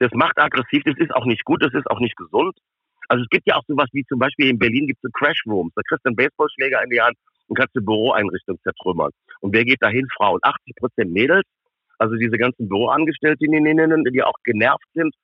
Das 0.00 0.10
macht 0.12 0.38
aggressiv, 0.38 0.82
das 0.84 0.96
ist 0.98 1.12
auch 1.12 1.24
nicht 1.24 1.44
gut, 1.44 1.62
das 1.62 1.74
ist 1.74 1.90
auch 1.90 2.00
nicht 2.00 2.16
gesund. 2.16 2.56
Also 3.08 3.22
es 3.22 3.28
gibt 3.30 3.46
ja 3.48 3.56
auch 3.56 3.64
sowas 3.66 3.88
wie 3.92 4.04
zum 4.04 4.18
Beispiel 4.18 4.48
in 4.48 4.58
Berlin 4.58 4.86
gibt 4.86 5.02
es 5.02 5.10
Crash 5.12 5.42
Rooms. 5.46 5.72
Da 5.74 5.82
kriegst 5.88 6.04
du 6.04 6.08
einen 6.08 6.16
Baseballschläger 6.16 6.82
in 6.84 6.90
die 6.90 7.00
Hand 7.00 7.16
und 7.48 7.56
kannst 7.56 7.74
eine 7.74 7.84
Büroeinrichtung 7.84 8.58
zertrümmern. 8.62 9.10
Und 9.40 9.54
wer 9.54 9.64
geht 9.64 9.82
dahin? 9.82 10.06
Frauen. 10.16 10.40
80 10.42 10.76
Prozent 10.76 11.12
Mädels. 11.12 11.44
Also 11.98 12.14
diese 12.14 12.36
ganzen 12.38 12.68
Büroangestellten, 12.68 13.50
die 14.12 14.22
auch 14.22 14.36
genervt 14.44 14.86
sind 14.94 15.14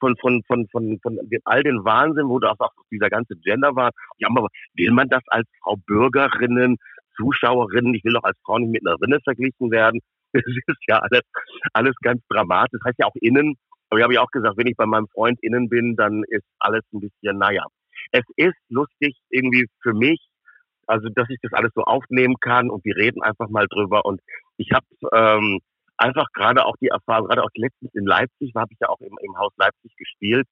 von, 0.00 0.16
von, 0.16 0.42
von, 0.46 0.66
von, 0.68 0.98
von 1.02 1.18
all 1.44 1.62
den 1.62 1.84
Wahnsinn, 1.84 2.28
wo 2.28 2.38
da 2.38 2.54
auch 2.58 2.70
dieser 2.90 3.08
ganze 3.08 3.36
Gender 3.36 3.74
war. 3.74 3.90
Ja, 4.18 4.28
aber 4.28 4.48
will 4.74 4.90
man 4.92 5.08
das 5.08 5.22
als 5.28 5.48
Frau 5.62 5.76
Bürgerinnen 5.86 6.76
Zuschauerinnen, 7.20 7.94
ich 7.94 8.04
will 8.04 8.14
doch 8.14 8.24
als 8.24 8.38
Frau 8.44 8.58
nicht 8.58 8.72
mit 8.72 8.86
einer 8.86 8.96
Rinne 9.00 9.20
verglichen 9.22 9.70
werden. 9.70 10.00
Das 10.32 10.44
ist 10.46 10.84
ja 10.86 10.98
alles, 10.98 11.22
alles 11.72 11.94
ganz 12.02 12.22
dramatisch. 12.28 12.78
Das 12.80 12.90
heißt 12.90 12.98
ja 13.00 13.06
auch 13.06 13.16
innen. 13.20 13.56
Aber 13.88 13.98
ich 13.98 14.04
habe 14.04 14.14
ja 14.14 14.20
auch 14.22 14.30
gesagt, 14.30 14.56
wenn 14.56 14.68
ich 14.68 14.76
bei 14.76 14.86
meinem 14.86 15.08
Freund 15.08 15.38
innen 15.42 15.68
bin, 15.68 15.96
dann 15.96 16.22
ist 16.28 16.44
alles 16.60 16.84
ein 16.92 17.00
bisschen, 17.00 17.36
naja. 17.36 17.64
Es 18.12 18.22
ist 18.36 18.56
lustig 18.68 19.18
irgendwie 19.28 19.66
für 19.82 19.92
mich, 19.92 20.20
also 20.86 21.08
dass 21.08 21.28
ich 21.30 21.38
das 21.42 21.52
alles 21.52 21.72
so 21.74 21.82
aufnehmen 21.82 22.36
kann 22.40 22.70
und 22.70 22.84
wir 22.84 22.96
reden 22.96 23.22
einfach 23.22 23.48
mal 23.48 23.66
drüber. 23.68 24.04
Und 24.04 24.20
ich 24.56 24.70
habe 24.70 24.86
ähm, 25.12 25.58
einfach 25.96 26.26
gerade 26.32 26.64
auch 26.64 26.76
die 26.80 26.88
Erfahrung, 26.88 27.26
gerade 27.26 27.42
auch 27.42 27.50
letztens 27.54 27.92
in 27.94 28.06
Leipzig, 28.06 28.52
habe 28.54 28.72
ich 28.72 28.78
ja 28.80 28.88
auch 28.88 29.00
im, 29.00 29.16
im 29.20 29.36
Haus 29.36 29.52
Leipzig 29.58 29.94
gespielt. 29.96 30.46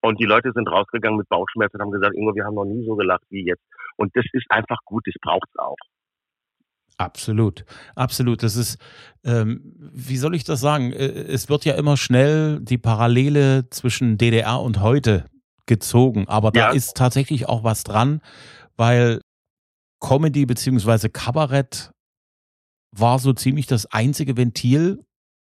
Und 0.00 0.20
die 0.20 0.26
Leute 0.26 0.52
sind 0.54 0.68
rausgegangen 0.68 1.18
mit 1.18 1.28
Bauchschmerzen 1.28 1.76
und 1.76 1.82
haben 1.82 1.90
gesagt, 1.90 2.14
Ingo, 2.16 2.34
wir 2.34 2.44
haben 2.44 2.54
noch 2.54 2.64
nie 2.64 2.84
so 2.86 2.96
gelacht 2.96 3.24
wie 3.30 3.44
jetzt. 3.44 3.62
Und 3.96 4.14
das 4.16 4.24
ist 4.32 4.46
einfach 4.48 4.78
gut, 4.84 5.06
das 5.06 5.14
braucht 5.20 5.48
es 5.52 5.58
auch. 5.58 5.76
Absolut, 6.98 7.64
absolut. 7.94 8.42
Das 8.42 8.56
ist, 8.56 8.76
ähm, 9.24 9.72
wie 9.92 10.16
soll 10.16 10.34
ich 10.34 10.42
das 10.42 10.60
sagen? 10.60 10.92
Äh, 10.92 11.06
es 11.06 11.48
wird 11.48 11.64
ja 11.64 11.74
immer 11.74 11.96
schnell 11.96 12.60
die 12.60 12.76
Parallele 12.76 13.70
zwischen 13.70 14.18
DDR 14.18 14.60
und 14.60 14.80
heute 14.80 15.24
gezogen, 15.66 16.26
aber 16.26 16.50
da 16.50 16.60
ja. 16.60 16.70
ist 16.70 16.96
tatsächlich 16.96 17.48
auch 17.48 17.62
was 17.62 17.84
dran, 17.84 18.20
weil 18.76 19.20
Comedy 20.00 20.44
beziehungsweise 20.44 21.08
Kabarett 21.08 21.92
war 22.96 23.18
so 23.20 23.32
ziemlich 23.32 23.66
das 23.66 23.86
einzige 23.86 24.36
Ventil, 24.36 25.04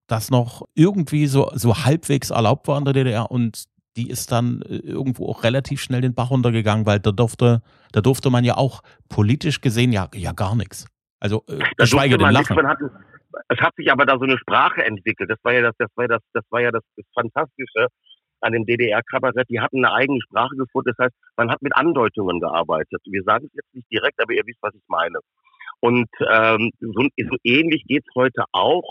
das 0.07 0.31
noch 0.31 0.63
irgendwie 0.73 1.27
so, 1.27 1.51
so 1.53 1.83
halbwegs 1.83 2.31
erlaubt 2.31 2.67
war 2.67 2.77
in 2.77 2.85
der 2.85 2.93
DDR 2.93 3.29
und 3.29 3.65
die 3.97 4.09
ist 4.09 4.31
dann 4.31 4.61
äh, 4.63 4.77
irgendwo 4.77 5.27
auch 5.27 5.43
relativ 5.43 5.81
schnell 5.81 6.01
den 6.01 6.15
Bach 6.15 6.31
runtergegangen, 6.31 6.85
weil 6.85 6.99
da 6.99 7.11
durfte, 7.11 7.61
da 7.91 8.01
durfte 8.01 8.29
man 8.29 8.43
ja 8.43 8.57
auch 8.57 8.81
politisch 9.09 9.61
gesehen 9.61 9.93
ja, 9.93 10.09
ja 10.15 10.31
gar 10.31 10.55
nichts. 10.55 10.87
Also 11.25 11.41
äh, 11.47 11.57
geschweige 11.75 12.19
denn 12.19 12.29
lachen. 12.29 12.67
Hat, 12.67 12.77
es 13.49 13.59
hat 13.59 13.75
sich 13.77 13.91
aber 13.91 14.05
da 14.05 14.19
so 14.19 14.25
eine 14.25 14.37
Sprache 14.37 14.85
entwickelt. 14.85 15.27
Das 15.27 15.39
war 15.41 15.53
ja 15.53 15.61
das, 15.63 15.73
das 15.79 15.89
war 15.95 16.07
das, 16.07 16.21
das 16.33 16.43
war 16.51 16.61
ja 16.61 16.69
das, 16.69 16.83
das 16.95 17.05
Fantastische 17.15 17.87
an 18.41 18.53
dem 18.53 18.63
DDR-Kabarett. 18.67 19.49
Die 19.49 19.59
hatten 19.59 19.83
eine 19.83 19.91
eigene 19.91 20.21
Sprache 20.21 20.55
gefunden. 20.55 20.93
Das 20.95 21.05
heißt, 21.05 21.15
man 21.35 21.49
hat 21.49 21.63
mit 21.63 21.75
Andeutungen 21.75 22.39
gearbeitet. 22.39 23.01
Wir 23.05 23.23
sagen 23.23 23.47
es 23.47 23.53
jetzt 23.55 23.73
nicht 23.73 23.91
direkt, 23.91 24.21
aber 24.21 24.33
ihr 24.33 24.43
wisst, 24.45 24.59
was 24.61 24.75
ich 24.75 24.83
meine. 24.87 25.17
Und 25.79 26.07
ähm, 26.29 26.69
so, 26.79 27.07
so 27.17 27.37
ähnlich 27.43 27.83
geht's 27.87 28.07
heute 28.13 28.43
auch. 28.51 28.85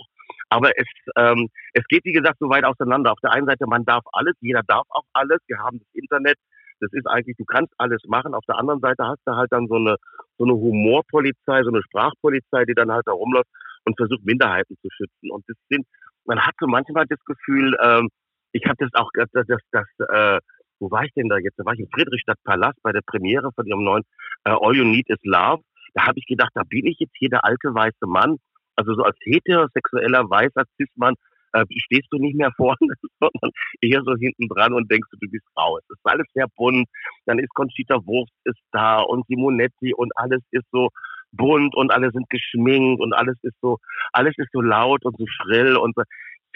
Aber 0.49 0.77
es, 0.77 0.89
ähm, 1.17 1.49
es 1.73 1.85
geht, 1.87 2.05
wie 2.05 2.13
gesagt, 2.13 2.39
so 2.41 2.49
weit 2.49 2.65
auseinander. 2.65 3.13
Auf 3.13 3.21
der 3.23 3.31
einen 3.31 3.47
Seite, 3.47 3.67
man 3.69 3.85
darf 3.85 4.03
alles, 4.13 4.35
jeder 4.41 4.63
darf 4.67 4.87
auch 4.91 5.07
alles. 5.13 5.39
Wir 5.47 5.59
haben 5.59 5.79
das 5.79 5.89
Internet, 5.93 6.39
das 6.81 6.93
ist 6.93 7.07
eigentlich, 7.07 7.37
du 7.37 7.45
kannst 7.45 7.73
alles 7.79 8.03
machen. 8.07 8.35
Auf 8.35 8.45
der 8.47 8.59
anderen 8.59 8.81
Seite 8.81 9.05
hast 9.07 9.21
du 9.25 9.33
halt 9.33 9.51
dann 9.53 9.67
so 9.69 9.77
eine, 9.77 9.97
so 10.39 10.45
eine 10.45 10.55
Humorpolizei, 10.55 11.63
so 11.63 11.71
eine 11.71 11.83
Sprachpolizei, 11.83 12.65
die 12.65 12.75
dann 12.75 12.93
halt 12.93 13.07
da 13.07 13.13
rumläuft 13.13 13.49
und 13.85 13.97
versucht, 13.97 14.25
Minderheiten 14.25 14.77
zu 14.81 14.89
schützen. 14.91 15.31
Und 15.31 15.45
das 15.49 15.57
sind, 15.69 15.87
man 16.25 16.41
hat 16.41 16.55
so 16.59 16.67
manchmal 16.67 17.07
das 17.07 17.23
Gefühl, 17.25 17.77
ähm, 17.83 18.09
ich 18.53 18.65
habe 18.67 18.77
das 18.79 18.91
auch, 18.95 19.11
das, 19.15 19.29
das, 19.33 19.61
das 19.73 19.87
äh, 20.09 20.41
wo 20.81 20.91
war 20.91 21.05
ich 21.05 21.13
denn 21.15 21.29
da 21.29 21.39
jetzt? 21.39 21.59
Da 21.59 21.65
war 21.65 21.75
ich 21.75 21.81
in 21.81 21.89
Friedrichstadt 21.93 22.39
Palast 22.45 22.79
bei 22.83 22.93
der 22.93 23.03
Premiere 23.07 23.51
von 23.55 23.67
ihrem 23.67 23.85
neuen 23.85 24.03
äh, 24.45 24.51
All 24.51 24.77
You 24.77 24.85
Need 24.85 25.09
Is 25.09 25.19
Love. 25.23 25.63
Da 25.95 26.07
habe 26.07 26.19
ich 26.19 26.27
gedacht, 26.27 26.51
da 26.55 26.63
bin 26.69 26.87
ich 26.87 26.99
jetzt 26.99 27.15
hier 27.17 27.31
der 27.31 27.45
alte 27.45 27.75
weiße 27.75 28.07
Mann. 28.07 28.37
Also 28.77 28.95
so 28.95 29.03
als 29.03 29.17
heterosexueller 29.23 30.29
weißer 30.29 30.65
Cis-Mann 30.77 31.15
äh, 31.55 31.65
stehst 31.71 32.09
du 32.11 32.19
nicht 32.19 32.37
mehr 32.37 32.51
vorne, 32.57 32.77
sondern 33.21 33.51
eher 33.81 34.03
so 34.05 34.15
hinten 34.17 34.49
dran 34.49 34.75
und 34.75 34.91
denkst, 34.91 35.09
du 35.11 35.31
bist 35.31 35.47
raus. 35.57 35.81
Es 35.89 35.97
ist 35.97 36.07
alles 36.07 36.27
sehr 36.35 36.47
bunt. 36.57 36.89
Dann 37.27 37.39
ist 37.39 37.55
Conchita 37.55 37.97
Wurst 38.05 38.33
ist 38.45 38.61
da 38.73 39.01
und 39.01 39.27
Simonetti 39.29 39.95
und 39.95 40.13
alles 40.17 40.43
ist 40.51 40.67
so 40.73 40.91
bunt 41.33 41.75
und 41.75 41.91
alle 41.91 42.11
sind 42.11 42.29
geschminkt 42.29 43.01
und 43.01 43.13
alles 43.13 43.37
ist 43.43 43.57
so, 43.61 43.79
alles 44.13 44.35
ist 44.37 44.51
so 44.53 44.61
laut 44.61 45.05
und 45.05 45.17
so 45.17 45.25
schrill 45.27 45.77
und 45.77 45.95
so. 45.97 46.03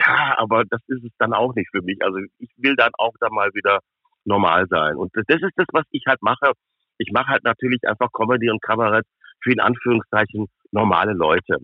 Ja, 0.00 0.34
aber 0.38 0.64
das 0.64 0.80
ist 0.86 1.04
es 1.04 1.10
dann 1.18 1.32
auch 1.32 1.54
nicht 1.54 1.68
für 1.70 1.82
mich. 1.82 1.98
Also 2.02 2.18
ich 2.38 2.50
will 2.56 2.76
dann 2.76 2.92
auch 2.98 3.14
da 3.20 3.28
mal 3.30 3.50
wieder 3.54 3.80
normal 4.24 4.66
sein. 4.68 4.96
Und 4.96 5.10
das 5.14 5.24
ist 5.28 5.52
das, 5.56 5.66
was 5.72 5.84
ich 5.90 6.04
halt 6.06 6.22
mache. 6.22 6.52
Ich 6.98 7.10
mache 7.12 7.28
halt 7.28 7.44
natürlich 7.44 7.80
einfach 7.84 8.08
Comedy 8.12 8.50
und 8.50 8.62
Kabarett 8.62 9.06
für 9.42 9.52
in 9.52 9.60
Anführungszeichen 9.60 10.46
normale 10.70 11.12
Leute. 11.12 11.58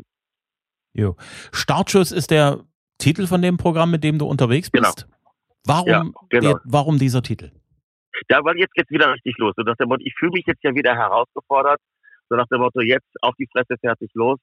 Jo. 0.95 1.17
Startschuss 1.53 2.13
ist 2.13 2.31
der 2.31 2.65
Titel 2.99 3.27
von 3.27 3.43
dem 3.43 3.57
Programm, 3.57 3.91
mit 3.91 4.05
dem 4.05 4.19
du 4.19 4.27
unterwegs 4.27 4.71
genau. 4.71 4.89
bist. 4.89 5.07
Genau. 5.07 5.15
Warum, 5.67 5.89
ja, 5.89 6.05
genau. 6.29 6.59
warum 6.65 6.99
dieser 6.99 7.23
Titel? 7.23 7.51
Ja, 8.31 8.45
weil 8.45 8.59
jetzt 8.59 8.75
geht's 8.75 8.91
wieder 8.91 9.13
richtig 9.13 9.37
los. 9.39 9.55
So 9.57 9.63
nach 9.63 9.77
dem 9.77 9.89
Motto, 9.89 10.03
ich 10.05 10.15
fühle 10.19 10.33
mich 10.33 10.45
jetzt 10.47 10.63
ja 10.63 10.75
wieder 10.75 10.95
herausgefordert. 10.95 11.81
So 12.29 12.37
nach 12.37 12.47
dem 12.49 12.61
Motto, 12.61 12.81
jetzt 12.81 13.09
auf 13.23 13.35
die 13.39 13.49
Fresse 13.51 13.77
fertig 13.81 14.11
los. 14.15 14.39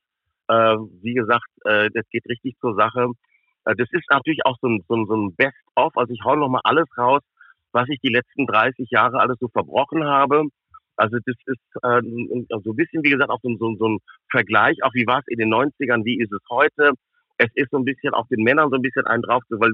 Äh, 0.48 0.76
wie 1.02 1.14
gesagt, 1.14 1.48
äh, 1.66 1.90
das 1.94 2.04
geht 2.10 2.26
richtig 2.28 2.56
zur 2.60 2.76
Sache. 2.76 3.08
Äh, 3.66 3.76
das 3.76 3.88
ist 3.92 4.10
natürlich 4.10 4.40
auch 4.46 4.58
so 4.62 4.68
ein, 4.68 4.84
so 4.88 4.96
ein, 4.96 5.06
so 5.08 5.16
ein 5.16 5.36
Best-of. 5.36 5.96
Also 5.96 6.14
ich 6.14 6.22
hau 6.24 6.36
nochmal 6.36 6.62
alles 6.64 6.88
raus, 6.98 7.22
was 7.72 7.88
ich 7.90 8.00
die 8.02 8.10
letzten 8.10 8.48
30 8.48 8.90
Jahre 8.90 9.20
alles 9.20 9.38
so 9.40 9.48
verbrochen 9.48 10.04
habe. 10.04 10.44
Also 10.98 11.18
das 11.26 11.36
ist 11.46 11.84
äh, 11.84 12.02
so 12.64 12.72
ein 12.72 12.76
bisschen, 12.76 13.04
wie 13.04 13.12
gesagt, 13.12 13.30
auch 13.30 13.40
so, 13.42 13.56
so, 13.58 13.76
so 13.78 13.88
ein 13.88 14.00
Vergleich, 14.30 14.84
auch 14.84 14.94
wie 14.94 15.08
war 15.08 15.20
es 15.20 15.28
in 15.28 15.40
den 15.40 15.54
90ern, 15.54 16.04
wie 16.04 16.20
ist 16.20 16.32
es 16.32 16.42
heute 16.50 16.94
es 17.42 17.50
ist 17.56 17.72
so 17.72 17.78
ein 17.78 17.86
bisschen 17.86 18.14
auf 18.14 18.28
den 18.28 18.44
Männern 18.44 18.70
so 18.70 18.76
ein 18.76 18.82
bisschen 18.82 19.08
ein 19.08 19.22
drauf, 19.22 19.44
weil 19.50 19.72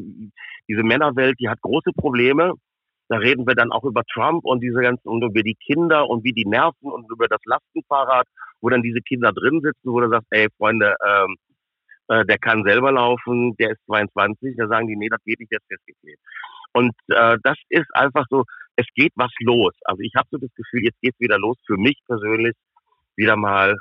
diese 0.67 0.83
Männerwelt, 0.83 1.37
die 1.39 1.49
hat 1.49 1.61
große 1.61 1.91
Probleme. 1.91 2.53
Da 3.09 3.17
reden 3.17 3.47
wir 3.47 3.55
dann 3.55 3.71
auch 3.71 3.83
über 3.83 4.03
Trump 4.13 4.43
und 4.45 4.61
diese 4.61 4.81
ganzen 4.81 5.07
und 5.07 5.23
über 5.23 5.43
die 5.43 5.55
Kinder 5.55 6.09
und 6.09 6.23
wie 6.23 6.33
die 6.33 6.45
nerven 6.45 6.91
und 6.91 7.09
über 7.11 7.27
das 7.27 7.39
Lastenfahrrad, 7.45 8.27
wo 8.61 8.69
dann 8.69 8.81
diese 8.81 9.01
Kinder 9.01 9.31
drin 9.31 9.61
sitzen, 9.61 9.91
wo 9.91 9.99
du 10.01 10.09
sagst, 10.09 10.27
ey 10.31 10.47
Freunde, 10.57 10.95
ähm, 11.05 11.35
äh, 12.09 12.25
der 12.25 12.37
kann 12.37 12.63
selber 12.65 12.91
laufen, 12.91 13.55
der 13.57 13.71
ist 13.71 13.85
22, 13.85 14.55
da 14.57 14.67
sagen 14.67 14.87
die, 14.87 14.95
nee, 14.95 15.09
das 15.09 15.23
geht 15.23 15.39
nicht, 15.39 15.51
jetzt 15.51 15.67
festgeklebt. 15.67 16.19
Und 16.73 16.93
äh, 17.07 17.37
das 17.43 17.57
ist 17.69 17.87
einfach 17.93 18.25
so, 18.29 18.43
es 18.75 18.85
geht 18.95 19.13
was 19.15 19.31
los. 19.39 19.73
Also 19.85 20.01
ich 20.01 20.13
habe 20.15 20.27
so 20.31 20.37
das 20.37 20.53
Gefühl, 20.55 20.83
jetzt 20.83 20.99
geht's 21.01 21.19
wieder 21.19 21.37
los 21.37 21.57
für 21.65 21.77
mich 21.77 21.97
persönlich, 22.07 22.55
wieder 23.15 23.35
mal 23.35 23.75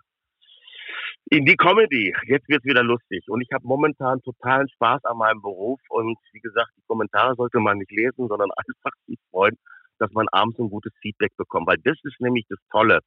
In 1.28 1.44
die 1.44 1.56
Comedy. 1.56 2.14
Jetzt 2.26 2.48
wird's 2.48 2.64
wieder 2.64 2.84
lustig. 2.84 3.24
Und 3.28 3.40
ich 3.40 3.48
habe 3.52 3.66
momentan 3.66 4.22
totalen 4.22 4.68
Spaß 4.68 5.04
an 5.06 5.18
meinem 5.18 5.42
Beruf. 5.42 5.80
Und 5.88 6.16
wie 6.32 6.38
gesagt, 6.40 6.70
die 6.76 6.84
Kommentare 6.86 7.34
sollte 7.34 7.58
man 7.58 7.78
nicht 7.78 7.90
lesen, 7.90 8.28
sondern 8.28 8.48
einfach 8.56 8.96
sich 9.08 9.18
freuen, 9.30 9.56
dass 9.98 10.12
man 10.12 10.28
abends 10.30 10.58
ein 10.60 10.70
gutes 10.70 10.92
Feedback 11.00 11.36
bekommt. 11.36 11.66
Weil 11.66 11.78
das 11.82 11.96
ist 12.04 12.20
nämlich 12.20 12.46
das 12.48 12.60
Tolle, 12.70 13.00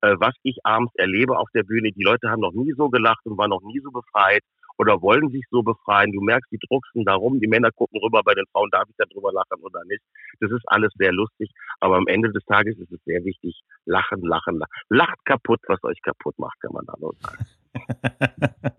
äh, 0.00 0.14
was 0.18 0.34
ich 0.42 0.56
abends 0.64 0.94
erlebe 0.96 1.36
auf 1.36 1.50
der 1.54 1.64
Bühne. 1.64 1.92
Die 1.92 2.02
Leute 2.02 2.30
haben 2.30 2.40
noch 2.40 2.54
nie 2.54 2.72
so 2.72 2.88
gelacht 2.88 3.26
und 3.26 3.36
waren 3.36 3.50
noch 3.50 3.62
nie 3.62 3.80
so 3.80 3.90
befreit 3.90 4.42
oder 4.78 5.00
wollen 5.02 5.30
sich 5.30 5.44
so 5.50 5.62
befreien. 5.62 6.12
Du 6.12 6.20
merkst, 6.20 6.50
die 6.50 6.58
drucksen 6.68 7.04
darum, 7.04 7.40
die 7.40 7.46
Männer 7.46 7.70
gucken 7.72 8.00
rüber, 8.02 8.22
bei 8.24 8.34
den 8.34 8.46
Frauen 8.52 8.70
darf 8.70 8.88
ich 8.88 8.96
da 8.96 9.04
drüber 9.06 9.32
lachen 9.32 9.62
oder 9.62 9.80
nicht. 9.86 10.02
Das 10.40 10.50
ist 10.50 10.64
alles 10.66 10.92
sehr 10.96 11.12
lustig, 11.12 11.50
aber 11.80 11.96
am 11.96 12.06
Ende 12.06 12.30
des 12.32 12.44
Tages 12.44 12.78
ist 12.78 12.92
es 12.92 13.00
sehr 13.04 13.24
wichtig, 13.24 13.60
lachen, 13.84 14.22
lachen, 14.22 14.58
lachen. 14.58 14.72
Lacht 14.88 15.24
kaputt, 15.24 15.60
was 15.68 15.82
euch 15.84 16.00
kaputt 16.02 16.38
macht, 16.38 16.60
kann 16.60 16.72
man 16.72 16.86
da 16.86 16.94
nur 16.98 17.14
sagen. 17.20 17.46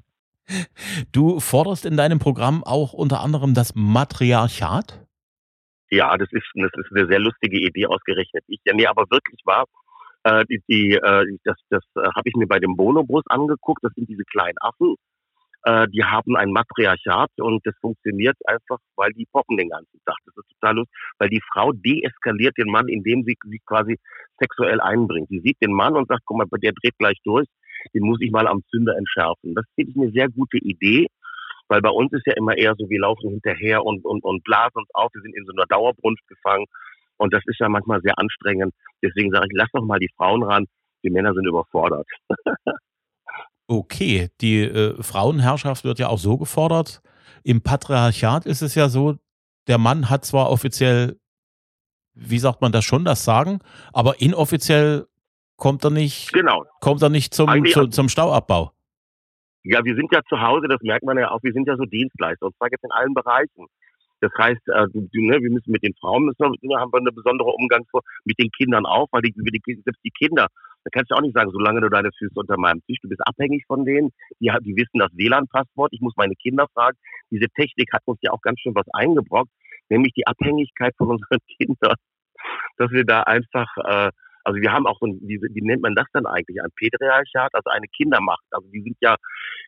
du 1.12 1.40
forderst 1.40 1.86
in 1.86 1.98
deinem 1.98 2.20
Programm 2.20 2.64
auch 2.64 2.94
unter 2.94 3.22
anderem 3.22 3.54
das 3.54 3.74
Matriarchat? 3.76 5.06
Ja, 5.90 6.18
das 6.18 6.30
ist, 6.32 6.46
das 6.56 6.72
ist 6.76 6.96
eine 6.96 7.08
sehr 7.08 7.20
lustige 7.20 7.60
Idee 7.60 7.86
ausgerechnet. 7.86 8.44
Ich, 8.48 8.60
ja, 8.66 8.74
nee, 8.74 8.86
aber 8.86 9.06
wirklich 9.10 9.40
wahr. 9.46 9.66
Äh, 10.24 10.44
die, 10.50 10.62
die, 10.68 10.96
äh, 10.96 11.38
das 11.46 11.56
das 11.70 11.84
äh, 11.96 12.10
habe 12.16 12.28
ich 12.28 12.36
mir 12.36 12.48
bei 12.48 12.60
dem 12.60 12.76
Bonobus 12.76 13.24
angeguckt. 13.28 13.84
Das 13.84 13.94
sind 13.94 14.10
diese 14.10 14.26
kleinen 14.26 14.58
Affen. 14.60 14.96
Äh, 15.68 15.88
die 15.90 16.04
haben 16.04 16.36
ein 16.38 16.52
Matriarchat 16.52 17.32
und 17.38 17.66
das 17.66 17.76
funktioniert 17.82 18.38
einfach, 18.46 18.78
weil 18.96 19.12
die 19.14 19.28
poppen 19.32 19.58
den 19.58 19.70
ganzen 19.70 20.00
Tag. 20.06 20.16
Das 20.26 20.38
ist 20.38 20.50
total 20.60 20.76
lustig, 20.76 20.96
weil 21.18 21.30
die 21.30 21.42
Frau 21.52 21.72
deeskaliert 21.74 22.58
den 22.58 22.72
Mann, 22.72 22.88
indem 22.88 23.24
sie 23.24 23.36
sich 23.44 23.62
quasi 23.66 23.98
sexuell 24.40 24.80
einbringt. 24.80 25.30
Sie 25.30 25.42
sieht 25.42 25.62
den 25.62 25.74
Mann 25.74 25.96
und 25.96 26.08
sagt, 26.08 26.22
guck 26.26 26.38
mal, 26.38 26.48
der 26.62 26.72
dreht 26.72 26.98
gleich 26.98 27.18
durch 27.24 27.48
den 27.94 28.04
muss 28.04 28.20
ich 28.22 28.32
mal 28.32 28.48
am 28.48 28.64
Zünder 28.70 28.96
entschärfen. 28.98 29.56
Das 29.56 29.66
finde 29.76 29.92
ich 29.92 29.98
eine 29.98 30.12
sehr 30.12 30.30
gute 30.30 30.58
Idee, 30.58 31.08
weil 31.68 31.82
bei 31.82 31.90
uns 31.90 32.12
ist 32.14 32.26
ja 32.26 32.34
immer 32.36 32.58
eher 32.58 32.76
so, 32.78 32.90
wir 32.90 33.00
laufen 33.00 33.30
hinterher 33.30 33.84
und, 33.86 34.06
und, 34.06 34.24
und 34.24 34.44
blasen 34.44 34.76
uns 34.76 34.90
auf, 34.94 35.12
wir 35.14 35.22
sind 35.22 35.36
in 35.36 35.46
so 35.46 35.54
einer 35.54 35.66
Dauerbrunst 35.68 36.26
gefangen 36.28 36.66
und 37.18 37.34
das 37.34 37.44
ist 37.46 37.60
ja 37.60 37.70
manchmal 37.70 38.02
sehr 38.02 38.18
anstrengend. 38.18 38.74
Deswegen 39.04 39.32
sage 39.32 39.48
ich, 39.50 39.58
lass 39.58 39.70
doch 39.74 39.84
mal 39.84 40.00
die 40.00 40.12
Frauen 40.16 40.44
ran, 40.44 40.66
die 41.04 41.10
Männer 41.10 41.34
sind 41.34 41.48
überfordert. 41.48 42.08
okay, 43.68 44.30
die 44.42 44.62
äh, 44.62 45.02
Frauenherrschaft 45.02 45.84
wird 45.84 46.00
ja 46.00 46.08
auch 46.08 46.20
so 46.20 46.38
gefordert. 46.38 47.02
Im 47.44 47.62
Patriarchat 47.62 48.46
ist 48.46 48.62
es 48.62 48.76
ja 48.76 48.90
so, 48.90 49.18
der 49.68 49.78
Mann 49.78 50.10
hat 50.10 50.26
zwar 50.26 50.50
offiziell, 50.50 51.20
wie 52.14 52.40
sagt 52.40 52.62
man 52.62 52.72
das 52.72 52.86
schon, 52.86 53.06
das 53.06 53.24
Sagen, 53.24 53.60
aber 53.94 54.22
inoffiziell 54.22 55.08
kommt 55.58 55.84
er 55.84 55.92
nicht, 55.92 56.32
genau. 56.34 56.66
kommt 56.82 57.02
er 57.02 57.10
nicht 57.10 57.34
zum, 57.34 57.66
zu, 57.66 57.88
zum 57.88 58.10
Stauabbau. 58.10 58.72
Ja, 59.64 59.84
wir 59.84 59.96
sind 59.96 60.08
ja 60.14 60.22
zu 60.30 60.40
Hause, 60.40 60.68
das 60.70 60.82
merkt 60.82 61.04
man 61.04 61.18
ja 61.18 61.30
auch, 61.32 61.44
wir 61.44 61.52
sind 61.52 61.68
ja 61.68 61.76
so 61.76 61.84
Dienstleister, 61.84 62.46
und 62.46 62.56
zwar 62.56 62.70
jetzt 62.72 62.84
in 62.84 62.92
allen 62.92 63.14
Bereichen. 63.14 63.66
Das 64.22 64.32
heißt, 64.38 64.68
äh, 64.68 64.88
ne, 64.94 65.42
wir 65.42 65.52
müssen 65.52 65.72
mit 65.72 65.84
den 65.84 65.94
Frauen, 65.96 66.26
müssen 66.26 66.40
wir, 66.40 66.80
haben 66.80 66.92
wir 66.92 67.00
eine 67.00 67.12
besondere 67.12 67.50
Umgangsform, 67.50 68.04
mit 68.26 68.40
den 68.40 68.50
Kindern 68.52 68.86
auch, 68.86 69.08
weil 69.12 69.22
die, 69.22 69.34
die, 69.34 69.82
selbst 69.84 70.04
die 70.04 70.12
Kinder, 70.12 70.48
da 70.84 70.90
kannst 70.92 71.12
du 71.12 71.16
auch 71.16 71.22
nicht 71.22 71.36
sagen, 71.36 71.52
solange 71.52 71.82
du 71.82 71.90
deine 71.90 72.10
Füße 72.18 72.34
unter 72.36 72.58
meinem 72.58 72.82
Tisch, 72.86 72.98
du 73.02 73.10
bist 73.10 73.22
abhängig 73.26 73.64
von 73.68 73.86
denen, 73.86 74.12
die, 74.40 74.52
die 74.62 74.76
wissen 74.76 75.00
das 75.00 75.12
WLAN-Passwort, 75.14 75.94
ich 75.94 76.02
muss 76.02 76.14
meine 76.16 76.36
Kinder 76.36 76.66
fragen. 76.74 76.98
Diese 77.30 77.48
Technik 77.50 77.92
hat 77.94 78.02
uns 78.06 78.20
ja 78.22 78.32
auch 78.32 78.42
ganz 78.42 78.60
schön 78.60 78.74
was 78.74 78.88
eingebrockt, 78.94 79.52
nämlich 79.90 80.14
die 80.14 80.26
Abhängigkeit 80.26 80.96
von 80.98 81.10
unseren 81.10 81.40
Kindern, 81.58 81.96
dass 82.78 82.92
wir 82.92 83.04
da 83.04 83.24
einfach 83.24 83.68
äh, 83.84 84.12
also 84.48 84.62
wir 84.62 84.72
haben 84.72 84.88
auch 84.88 84.98
so, 85.02 85.08
wie, 85.08 85.42
wie 85.42 85.62
nennt 85.62 85.82
man 85.82 85.94
das 85.94 86.06
dann 86.14 86.26
eigentlich? 86.26 86.64
Ein 86.64 86.72
Pätriarchat, 86.74 87.54
also 87.54 87.70
eine 87.70 87.88
Kindermacht. 87.88 88.46
Also 88.52 88.66
die 88.70 88.82
sind 88.82 88.96
ja, 89.02 89.18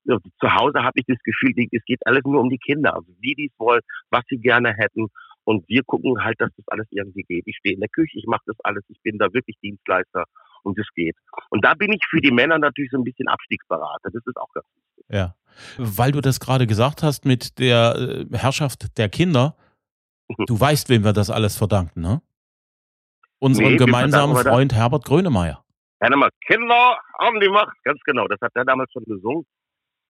zu 0.05 0.53
Hause 0.55 0.83
habe 0.83 0.93
ich 0.95 1.05
das 1.05 1.17
Gefühl, 1.21 1.51
es 1.73 1.83
geht 1.83 1.99
alles 2.05 2.23
nur 2.23 2.39
um 2.39 2.49
die 2.49 2.57
Kinder. 2.57 2.95
Also 2.95 3.11
wie 3.19 3.35
die 3.35 3.49
es 3.51 3.59
wollen, 3.59 3.81
was 4.09 4.23
sie 4.29 4.37
gerne 4.37 4.73
hätten. 4.73 5.07
Und 5.43 5.67
wir 5.67 5.83
gucken 5.83 6.23
halt, 6.23 6.39
dass 6.39 6.51
das 6.55 6.65
alles 6.69 6.87
irgendwie 6.91 7.23
geht. 7.23 7.43
Ich 7.45 7.57
stehe 7.57 7.73
in 7.75 7.81
der 7.81 7.89
Küche, 7.89 8.17
ich 8.17 8.25
mache 8.25 8.43
das 8.45 8.55
alles, 8.63 8.85
ich 8.87 9.01
bin 9.01 9.17
da 9.17 9.33
wirklich 9.33 9.57
Dienstleister 9.61 10.23
und 10.63 10.79
es 10.79 10.87
geht. 10.95 11.17
Und 11.49 11.65
da 11.65 11.73
bin 11.73 11.91
ich 11.91 12.01
für 12.09 12.21
die 12.21 12.31
Männer 12.31 12.57
natürlich 12.57 12.91
so 12.91 12.97
ein 12.97 13.03
bisschen 13.03 13.27
Abstiegsberater. 13.27 14.11
Das 14.13 14.23
ist 14.25 14.37
auch 14.37 14.53
ganz 14.53 14.65
wichtig. 14.75 15.05
Ja. 15.09 15.35
Weil 15.77 16.13
du 16.13 16.21
das 16.21 16.39
gerade 16.39 16.67
gesagt 16.67 17.03
hast 17.03 17.25
mit 17.25 17.59
der 17.59 18.27
äh, 18.31 18.37
Herrschaft 18.37 18.97
der 18.97 19.09
Kinder, 19.09 19.57
du 20.47 20.57
weißt, 20.57 20.87
wem 20.87 21.03
wir 21.03 21.11
das 21.11 21.29
alles 21.29 21.57
verdanken, 21.57 21.99
ne? 21.99 22.21
Unseren 23.39 23.71
nee, 23.71 23.77
gemeinsamen 23.77 24.35
Freund 24.35 24.73
Herbert 24.73 25.05
Grönemeyer. 25.05 25.63
Herr 26.01 26.29
Kinder 26.45 26.97
haben 27.19 27.39
die 27.39 27.49
Macht, 27.49 27.75
ganz 27.83 27.99
genau. 28.05 28.27
Das 28.27 28.39
hat 28.41 28.51
er 28.55 28.65
damals 28.65 28.91
schon 28.91 29.03
gesungen. 29.05 29.45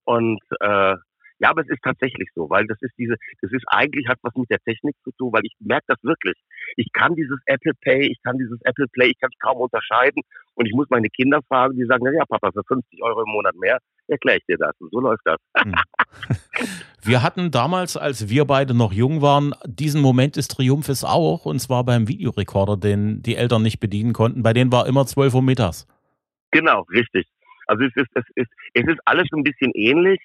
Und 0.05 0.41
äh, 0.59 0.95
ja, 1.41 1.51
aber 1.51 1.61
es 1.61 1.69
ist 1.69 1.81
tatsächlich 1.83 2.29
so, 2.35 2.49
weil 2.49 2.67
das 2.67 2.77
ist 2.81 2.93
diese, 2.97 3.15
das 3.41 3.51
ist 3.51 3.63
eigentlich 3.67 4.07
hat 4.07 4.17
was 4.23 4.35
mit 4.35 4.49
der 4.49 4.59
Technik 4.59 4.95
zu 5.03 5.11
tun, 5.17 5.31
weil 5.31 5.45
ich 5.45 5.53
merke 5.59 5.85
das 5.87 5.97
wirklich. 6.03 6.35
Ich 6.75 6.91
kann 6.91 7.15
dieses 7.15 7.39
Apple 7.45 7.73
Pay, 7.81 8.11
ich 8.11 8.21
kann 8.23 8.37
dieses 8.37 8.59
Apple 8.63 8.87
Play, 8.91 9.11
ich 9.11 9.19
kann 9.19 9.29
es 9.33 9.39
kaum 9.39 9.57
unterscheiden 9.57 10.21
und 10.55 10.65
ich 10.65 10.73
muss 10.73 10.89
meine 10.89 11.09
Kinder 11.09 11.39
fragen, 11.47 11.77
die 11.77 11.85
sagen, 11.85 12.03
na 12.03 12.11
ja, 12.11 12.25
Papa, 12.27 12.51
für 12.51 12.63
50 12.67 13.01
Euro 13.01 13.21
im 13.21 13.31
Monat 13.31 13.55
mehr 13.55 13.79
erkläre 14.07 14.39
ich 14.39 14.45
dir 14.47 14.57
das. 14.57 14.73
Und 14.79 14.91
so 14.91 14.99
läuft 14.99 15.21
das. 15.23 15.37
Hm. 15.57 15.75
Wir 17.01 17.23
hatten 17.23 17.51
damals, 17.51 17.97
als 17.97 18.29
wir 18.29 18.45
beide 18.45 18.73
noch 18.73 18.91
jung 18.91 19.21
waren, 19.21 19.53
diesen 19.65 20.01
Moment 20.01 20.35
des 20.35 20.47
Triumphes 20.47 21.03
auch, 21.03 21.45
und 21.45 21.59
zwar 21.59 21.83
beim 21.83 22.07
Videorekorder, 22.07 22.77
den 22.77 23.21
die 23.21 23.35
Eltern 23.35 23.63
nicht 23.63 23.79
bedienen 23.79 24.13
konnten. 24.13 24.43
Bei 24.43 24.53
denen 24.53 24.71
war 24.71 24.87
immer 24.87 25.05
12 25.05 25.33
Uhr 25.33 25.41
mittags. 25.41 25.87
Genau, 26.51 26.81
richtig. 26.91 27.27
Also 27.67 27.85
es 27.85 27.95
ist, 27.95 28.09
es 28.15 28.25
ist, 28.35 28.51
es 28.73 28.87
ist 28.87 28.99
alles 29.05 29.27
ein 29.33 29.43
bisschen 29.43 29.71
ähnlich 29.75 30.19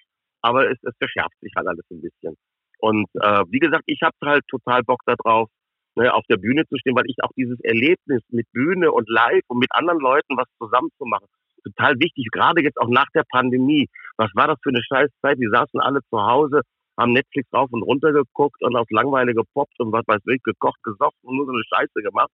aber 0.45 0.71
es, 0.71 0.79
es 0.83 0.95
verschärft 0.99 1.41
sich 1.41 1.53
halt 1.57 1.67
alles 1.67 1.85
ein 1.91 2.03
bisschen. 2.03 2.37
Und 2.79 3.09
äh, 3.15 3.45
wie 3.49 3.61
gesagt, 3.61 3.85
ich 3.87 4.03
habe 4.03 4.15
halt 4.23 4.47
total 4.47 4.83
Bock 4.83 5.01
darauf, 5.07 5.49
ne, 5.95 6.13
auf 6.13 6.25
der 6.29 6.37
Bühne 6.37 6.67
zu 6.69 6.77
stehen, 6.77 6.95
weil 6.95 7.09
ich 7.09 7.17
auch 7.23 7.31
dieses 7.35 7.59
Erlebnis 7.61 8.23
mit 8.29 8.47
Bühne 8.53 8.93
und 8.93 9.09
Live 9.09 9.45
und 9.49 9.59
mit 9.59 9.73
anderen 9.73 10.01
Leuten 10.01 10.37
was 10.37 10.47
zusammen 10.59 10.91
zu 10.99 11.07
machen, 11.07 11.27
total 11.65 11.99
wichtig, 11.99 12.29
gerade 12.31 12.63
jetzt 12.63 12.79
auch 12.79 12.89
nach 12.89 13.09
der 13.15 13.25
Pandemie. 13.31 13.89
Was 14.17 14.31
war 14.35 14.49
das 14.49 14.59
für 14.63 14.71
eine 14.71 14.83
Scheißzeit? 14.83 15.39
Die 15.39 15.49
saßen 15.51 15.81
alle 15.81 16.01
zu 16.11 16.21
Hause, 16.21 16.61
haben 16.97 17.13
Netflix 17.13 17.53
rauf 17.53 17.71
und 17.73 17.83
runter 17.83 18.13
geguckt 18.13 18.63
und 18.63 18.77
auf 18.77 18.87
Langweile 18.91 19.35
gepoppt 19.35 19.81
und 19.81 19.93
was 19.93 20.05
weiß 20.07 20.21
ich, 20.27 20.43
gekocht, 20.43 20.83
gesoffen 20.83 21.19
und 21.23 21.37
nur 21.37 21.47
so 21.47 21.53
eine 21.53 21.65
Scheiße 21.65 22.03
gemacht. 22.03 22.31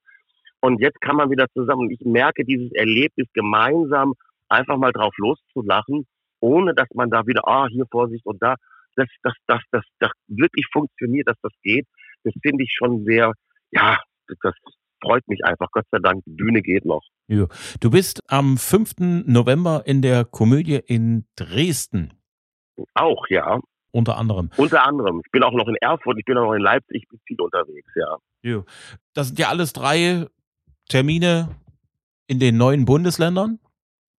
Und 0.60 0.80
jetzt 0.80 1.00
kann 1.00 1.16
man 1.16 1.30
wieder 1.30 1.46
zusammen. 1.54 1.82
Und 1.82 1.90
ich 1.90 2.04
merke 2.04 2.44
dieses 2.44 2.70
Erlebnis 2.72 3.28
gemeinsam 3.32 4.12
einfach 4.48 4.76
mal 4.76 4.92
drauf 4.92 5.14
loszulachen 5.16 6.06
ohne 6.40 6.74
dass 6.74 6.88
man 6.94 7.10
da 7.10 7.26
wieder, 7.26 7.46
ah, 7.46 7.68
hier 7.68 7.86
Vorsicht 7.90 8.24
und 8.26 8.42
da, 8.42 8.56
dass 8.96 9.08
das, 9.22 9.34
das, 9.46 9.60
das, 9.70 9.84
das 9.98 10.10
wirklich 10.26 10.66
funktioniert, 10.72 11.28
dass 11.28 11.38
das 11.42 11.52
geht, 11.62 11.86
das 12.24 12.34
finde 12.42 12.64
ich 12.64 12.74
schon 12.76 13.04
sehr, 13.04 13.32
ja, 13.70 13.98
das 14.42 14.54
freut 15.00 15.26
mich 15.28 15.44
einfach. 15.44 15.68
Gott 15.72 15.86
sei 15.90 15.98
Dank, 15.98 16.24
die 16.24 16.32
Bühne 16.32 16.62
geht 16.62 16.84
noch. 16.84 17.02
Ja. 17.28 17.46
Du 17.80 17.90
bist 17.90 18.22
am 18.28 18.56
5. 18.56 19.24
November 19.26 19.82
in 19.86 20.02
der 20.02 20.24
Komödie 20.24 20.80
in 20.86 21.26
Dresden. 21.36 22.14
Auch, 22.94 23.26
ja. 23.28 23.60
Unter 23.92 24.16
anderem. 24.16 24.50
Unter 24.56 24.84
anderem. 24.84 25.20
Ich 25.24 25.30
bin 25.32 25.42
auch 25.42 25.52
noch 25.52 25.66
in 25.68 25.76
Erfurt, 25.76 26.16
ich 26.18 26.24
bin 26.24 26.38
auch 26.38 26.44
noch 26.44 26.54
in 26.54 26.62
Leipzig, 26.62 27.02
ich 27.02 27.08
bin 27.08 27.18
viel 27.26 27.40
unterwegs, 27.40 27.90
ja. 27.96 28.16
ja. 28.42 28.62
Das 29.14 29.28
sind 29.28 29.38
ja 29.38 29.48
alles 29.48 29.72
drei 29.72 30.26
Termine 30.88 31.56
in 32.28 32.38
den 32.38 32.56
neuen 32.56 32.84
Bundesländern. 32.84 33.58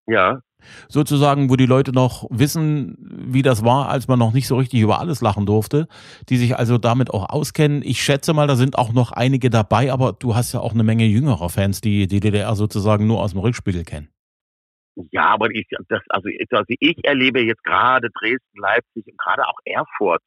Ja 0.07 0.41
sozusagen, 0.87 1.49
wo 1.49 1.55
die 1.55 1.65
Leute 1.65 1.91
noch 1.91 2.27
wissen, 2.29 2.97
wie 2.99 3.41
das 3.41 3.63
war, 3.63 3.89
als 3.89 4.07
man 4.07 4.19
noch 4.19 4.33
nicht 4.33 4.47
so 4.47 4.57
richtig 4.57 4.81
über 4.81 4.99
alles 4.99 5.21
lachen 5.21 5.45
durfte, 5.45 5.87
die 6.29 6.37
sich 6.37 6.57
also 6.57 6.77
damit 6.77 7.11
auch 7.11 7.29
auskennen. 7.29 7.81
Ich 7.83 8.01
schätze 8.01 8.33
mal, 8.33 8.47
da 8.47 8.55
sind 8.55 8.77
auch 8.77 8.93
noch 8.93 9.11
einige 9.11 9.49
dabei, 9.49 9.91
aber 9.91 10.13
du 10.13 10.35
hast 10.35 10.53
ja 10.53 10.59
auch 10.59 10.73
eine 10.73 10.83
Menge 10.83 11.05
jüngerer 11.05 11.49
Fans, 11.49 11.81
die 11.81 12.07
die 12.07 12.19
DDR 12.19 12.55
sozusagen 12.55 13.07
nur 13.07 13.21
aus 13.21 13.31
dem 13.31 13.39
Rückspiegel 13.39 13.83
kennen. 13.83 14.09
Ja, 15.11 15.27
aber 15.27 15.49
ich, 15.51 15.67
das, 15.87 16.01
also, 16.09 16.29
also 16.51 16.65
ich 16.79 16.97
erlebe 17.03 17.41
jetzt 17.41 17.63
gerade 17.63 18.09
Dresden, 18.09 18.59
Leipzig 18.59 19.05
und 19.07 19.17
gerade 19.17 19.47
auch 19.47 19.57
Erfurt, 19.65 20.21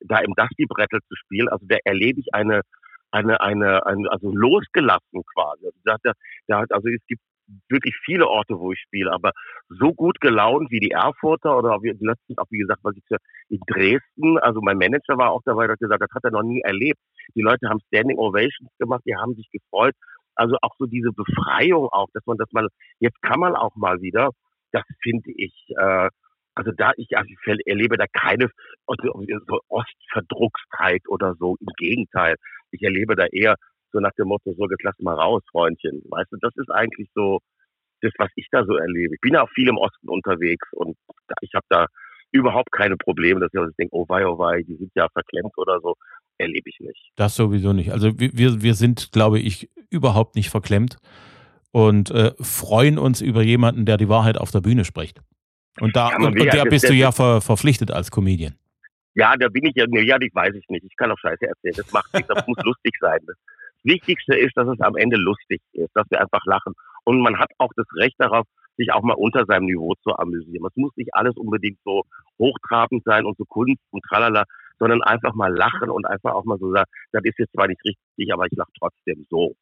da 0.00 0.18
im 0.18 0.34
Dusty-Brettel 0.34 1.00
zu 1.08 1.14
spielen, 1.16 1.48
also 1.48 1.64
da 1.68 1.76
erlebe 1.84 2.20
ich 2.20 2.32
eine, 2.32 2.62
eine, 3.10 3.40
eine, 3.40 3.84
eine 3.86 4.10
also 4.10 4.32
losgelassen 4.32 5.22
quasi. 5.34 5.66
Also, 5.66 5.78
da, 5.84 5.96
da, 6.46 6.64
also 6.70 6.88
es 6.88 7.04
gibt 7.06 7.22
wirklich 7.68 7.94
viele 8.04 8.26
Orte, 8.26 8.58
wo 8.58 8.72
ich 8.72 8.80
spiele, 8.80 9.12
aber 9.12 9.32
so 9.68 9.92
gut 9.92 10.20
gelaunt 10.20 10.70
wie 10.70 10.80
die 10.80 10.90
Erfurter 10.90 11.56
oder 11.56 11.74
auch 11.74 11.82
letztens 11.82 12.38
auch, 12.38 12.46
wie 12.50 12.58
gesagt, 12.58 12.80
was 12.82 12.96
ich 12.96 13.04
in 13.48 13.60
Dresden, 13.66 14.38
also 14.38 14.60
mein 14.60 14.78
Manager 14.78 15.16
war 15.16 15.30
auch 15.30 15.42
dabei, 15.44 15.68
hat 15.68 15.78
gesagt, 15.78 16.02
das 16.02 16.14
hat 16.14 16.24
er 16.24 16.30
noch 16.30 16.42
nie 16.42 16.60
erlebt. 16.60 16.98
Die 17.34 17.42
Leute 17.42 17.68
haben 17.68 17.80
Standing 17.86 18.18
Ovations 18.18 18.70
gemacht, 18.78 19.02
die 19.06 19.16
haben 19.16 19.34
sich 19.34 19.48
gefreut. 19.50 19.94
Also 20.34 20.56
auch 20.62 20.74
so 20.78 20.86
diese 20.86 21.10
Befreiung 21.12 21.88
auch, 21.90 22.08
dass 22.12 22.24
man 22.26 22.36
das 22.36 22.48
mal, 22.52 22.68
jetzt 23.00 23.20
kann 23.22 23.40
man 23.40 23.56
auch 23.56 23.74
mal 23.74 24.00
wieder, 24.00 24.30
das 24.72 24.84
finde 25.02 25.32
ich, 25.34 25.52
äh, 25.76 26.08
also 26.54 26.72
da 26.76 26.92
ich, 26.96 27.16
also 27.16 27.28
erlebe 27.66 27.96
da 27.96 28.06
keine 28.12 28.50
so 28.86 29.60
Ostverdruckstheit 29.68 31.02
oder 31.08 31.34
so, 31.38 31.56
im 31.60 31.68
Gegenteil. 31.76 32.36
Ich 32.70 32.82
erlebe 32.82 33.14
da 33.14 33.26
eher 33.26 33.56
so 33.92 34.00
nach 34.00 34.12
dem 34.18 34.28
Motto, 34.28 34.54
so 34.56 34.68
jetzt 34.68 34.82
lass 34.82 34.98
mal 35.00 35.14
raus, 35.14 35.42
Freundchen. 35.50 36.02
Weißt 36.08 36.30
du, 36.32 36.36
das 36.40 36.52
ist 36.56 36.70
eigentlich 36.70 37.08
so, 37.14 37.40
das, 38.00 38.12
was 38.18 38.30
ich 38.36 38.46
da 38.50 38.64
so 38.64 38.76
erlebe. 38.76 39.14
Ich 39.14 39.20
bin 39.20 39.34
ja 39.34 39.42
auch 39.42 39.50
viel 39.50 39.68
im 39.68 39.76
Osten 39.76 40.08
unterwegs 40.08 40.66
und 40.72 40.96
ich 41.40 41.50
habe 41.54 41.66
da 41.68 41.86
überhaupt 42.30 42.72
keine 42.72 42.96
Probleme, 42.96 43.40
dass 43.40 43.50
ich 43.52 43.58
also 43.58 43.72
denke, 43.78 43.94
oh 43.94 44.04
wei, 44.08 44.26
oh 44.26 44.38
wei, 44.38 44.62
die 44.62 44.76
sind 44.76 44.92
ja 44.94 45.08
verklemmt 45.12 45.56
oder 45.56 45.80
so. 45.80 45.94
Erlebe 46.36 46.70
ich 46.70 46.78
nicht. 46.80 47.10
Das 47.16 47.34
sowieso 47.34 47.72
nicht. 47.72 47.90
Also 47.92 48.12
wir, 48.16 48.62
wir 48.62 48.74
sind, 48.74 49.10
glaube 49.12 49.40
ich, 49.40 49.70
überhaupt 49.90 50.36
nicht 50.36 50.50
verklemmt 50.50 50.98
und 51.72 52.10
äh, 52.10 52.32
freuen 52.40 52.98
uns 52.98 53.20
über 53.20 53.42
jemanden, 53.42 53.86
der 53.86 53.96
die 53.96 54.08
Wahrheit 54.08 54.38
auf 54.38 54.50
der 54.50 54.60
Bühne 54.60 54.84
spricht. 54.84 55.20
Und 55.80 55.96
da 55.96 56.10
ja, 56.10 56.16
und, 56.16 56.40
und 56.40 56.52
der 56.52 56.64
bist 56.64 56.88
du 56.88 56.94
ja 56.94 57.12
ver, 57.12 57.40
verpflichtet 57.40 57.90
als 57.90 58.10
Comedian. 58.10 58.54
Ja, 59.14 59.34
da 59.36 59.48
bin 59.48 59.66
ich 59.66 59.74
ja, 59.74 59.86
ja, 59.90 60.18
das 60.18 60.28
weiß 60.32 60.54
ich 60.54 60.68
nicht. 60.68 60.84
Ich 60.84 60.96
kann 60.96 61.10
auch 61.10 61.18
Scheiße 61.18 61.44
erzählen. 61.44 61.74
Das 61.76 61.92
macht 61.92 62.12
nichts, 62.14 62.28
das 62.28 62.46
muss 62.46 62.58
lustig 62.64 62.94
sein. 63.00 63.18
Wichtigste 63.84 64.36
ist, 64.36 64.56
dass 64.56 64.68
es 64.68 64.80
am 64.80 64.96
Ende 64.96 65.16
lustig 65.16 65.60
ist, 65.72 65.90
dass 65.94 66.06
wir 66.10 66.20
einfach 66.20 66.44
lachen. 66.44 66.74
Und 67.04 67.20
man 67.20 67.38
hat 67.38 67.50
auch 67.58 67.70
das 67.76 67.86
Recht 67.96 68.16
darauf, 68.18 68.46
sich 68.76 68.92
auch 68.92 69.02
mal 69.02 69.14
unter 69.14 69.44
seinem 69.46 69.66
Niveau 69.66 69.94
zu 70.02 70.16
amüsieren. 70.16 70.64
Es 70.66 70.76
muss 70.76 70.92
nicht 70.96 71.14
alles 71.14 71.36
unbedingt 71.36 71.78
so 71.84 72.04
hochtrabend 72.38 73.02
sein 73.04 73.24
und 73.24 73.36
so 73.36 73.44
Kunst 73.44 73.82
und 73.90 74.02
tralala, 74.04 74.44
sondern 74.78 75.02
einfach 75.02 75.34
mal 75.34 75.54
lachen 75.54 75.90
und 75.90 76.06
einfach 76.06 76.32
auch 76.32 76.44
mal 76.44 76.58
so 76.58 76.72
sagen, 76.72 76.88
das 77.12 77.22
ist 77.24 77.38
jetzt 77.38 77.52
zwar 77.52 77.66
nicht 77.66 77.84
richtig, 77.84 78.32
aber 78.32 78.46
ich 78.46 78.56
lache 78.56 78.70
trotzdem 78.78 79.26
so. 79.28 79.54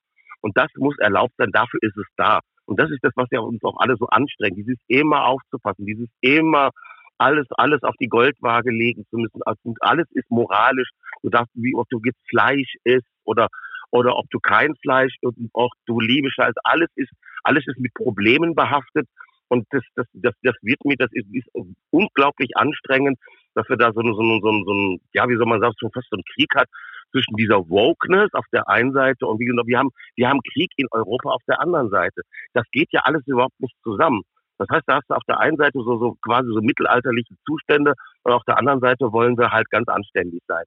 Und 0.42 0.56
das 0.56 0.68
muss 0.76 0.98
erlaubt 0.98 1.32
sein, 1.38 1.50
dafür 1.50 1.80
ist 1.82 1.96
es 1.96 2.06
da. 2.16 2.40
Und 2.66 2.78
das 2.78 2.90
ist 2.90 3.02
das, 3.02 3.12
was 3.16 3.28
ja 3.30 3.40
uns 3.40 3.62
auch 3.64 3.78
alle 3.78 3.96
so 3.96 4.06
anstrengt, 4.06 4.58
dieses 4.58 4.76
immer 4.88 5.24
aufzupassen, 5.26 5.86
dieses 5.86 6.08
immer 6.20 6.70
alles, 7.18 7.46
alles 7.56 7.82
auf 7.82 7.94
die 7.98 8.08
Goldwaage 8.08 8.70
legen 8.70 9.04
zu 9.08 9.16
müssen. 9.16 9.40
Und 9.62 9.82
alles 9.82 10.06
ist 10.10 10.30
moralisch. 10.30 10.90
Du 11.22 11.30
darfst, 11.30 11.52
wie 11.54 11.74
ob 11.74 11.88
du 11.88 12.00
jetzt 12.04 12.20
Fleisch 12.28 12.74
isst 12.84 13.08
oder, 13.24 13.48
oder 13.90 14.16
ob 14.16 14.28
du 14.30 14.38
kein 14.40 14.74
Fleisch 14.82 15.14
und 15.22 15.36
auch 15.52 15.70
du 15.86 16.00
liebe 16.00 16.30
Scheiß. 16.30 16.54
Alles 16.64 16.88
ist, 16.96 17.10
alles 17.42 17.66
ist 17.66 17.78
mit 17.78 17.94
Problemen 17.94 18.54
behaftet. 18.54 19.08
Und 19.48 19.66
das, 19.70 19.82
das, 19.94 20.06
das, 20.12 20.34
das 20.42 20.54
wird 20.62 20.84
mir, 20.84 20.96
das 20.96 21.10
ist, 21.12 21.26
ist 21.32 21.48
unglaublich 21.90 22.56
anstrengend, 22.56 23.18
dass 23.54 23.68
wir 23.68 23.76
da 23.76 23.92
so, 23.92 24.02
so, 24.02 24.12
so, 24.12 24.40
so, 24.40 24.64
so 24.64 24.72
ein, 24.72 25.00
ja, 25.12 25.28
wie 25.28 25.36
soll 25.36 25.46
man 25.46 25.60
sagen, 25.60 25.74
so 25.78 25.88
fast 25.94 26.08
so 26.10 26.16
einen 26.16 26.24
Krieg 26.34 26.52
hat 26.56 26.68
zwischen 27.12 27.36
dieser 27.36 27.58
Wokeness 27.68 28.32
auf 28.32 28.44
der 28.52 28.68
einen 28.68 28.92
Seite 28.92 29.26
und 29.26 29.38
wie 29.38 29.44
gesagt, 29.44 29.66
wir 29.66 29.78
haben, 29.78 29.90
wir 30.16 30.28
haben 30.28 30.40
Krieg 30.52 30.70
in 30.76 30.86
Europa 30.90 31.30
auf 31.30 31.42
der 31.48 31.60
anderen 31.60 31.90
Seite. 31.90 32.22
Das 32.52 32.64
geht 32.72 32.88
ja 32.92 33.00
alles 33.04 33.22
überhaupt 33.26 33.58
nicht 33.60 33.74
zusammen. 33.82 34.22
Das 34.58 34.68
heißt, 34.70 34.84
da 34.86 34.96
hast 34.96 35.08
du 35.08 35.14
auf 35.14 35.24
der 35.28 35.38
einen 35.38 35.56
Seite 35.56 35.78
so, 35.78 35.98
so 35.98 36.16
quasi 36.22 36.48
so 36.48 36.60
mittelalterliche 36.60 37.34
Zustände 37.46 37.94
und 38.22 38.32
auf 38.32 38.42
der 38.44 38.58
anderen 38.58 38.80
Seite 38.80 39.12
wollen 39.12 39.36
wir 39.38 39.50
halt 39.50 39.68
ganz 39.70 39.88
anständig 39.88 40.42
sein. 40.48 40.64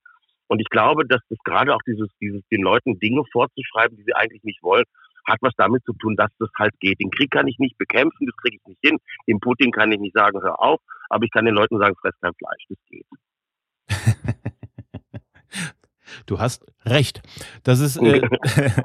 Und 0.49 0.59
ich 0.59 0.69
glaube, 0.69 1.05
dass 1.07 1.21
das 1.29 1.37
gerade 1.45 1.73
auch 1.73 1.81
dieses, 1.87 2.09
dieses, 2.19 2.41
den 2.51 2.61
Leuten 2.61 2.99
Dinge 2.99 3.23
vorzuschreiben, 3.31 3.95
die 3.97 4.03
sie 4.03 4.15
eigentlich 4.15 4.43
nicht 4.43 4.61
wollen, 4.61 4.83
hat 5.27 5.37
was 5.41 5.53
damit 5.57 5.83
zu 5.85 5.93
tun, 5.93 6.15
dass 6.15 6.31
das 6.39 6.49
halt 6.57 6.73
geht. 6.79 6.99
Den 6.99 7.11
Krieg 7.11 7.31
kann 7.31 7.47
ich 7.47 7.59
nicht 7.59 7.77
bekämpfen, 7.77 8.25
das 8.25 8.35
kriege 8.37 8.57
ich 8.57 8.67
nicht 8.67 8.79
hin. 8.83 8.97
Dem 9.27 9.39
Putin 9.39 9.71
kann 9.71 9.91
ich 9.91 9.99
nicht 9.99 10.15
sagen, 10.15 10.41
hör 10.41 10.59
auf, 10.59 10.81
aber 11.09 11.23
ich 11.23 11.31
kann 11.31 11.45
den 11.45 11.55
Leuten 11.55 11.77
sagen, 11.77 11.95
fress 12.01 12.15
kein 12.19 12.33
Fleisch, 12.33 12.65
das 12.67 12.77
geht. 12.89 13.05
Du 16.25 16.39
hast 16.39 16.65
recht. 16.85 17.21
Das 17.63 17.79
ist, 17.79 17.97
äh, 17.97 18.21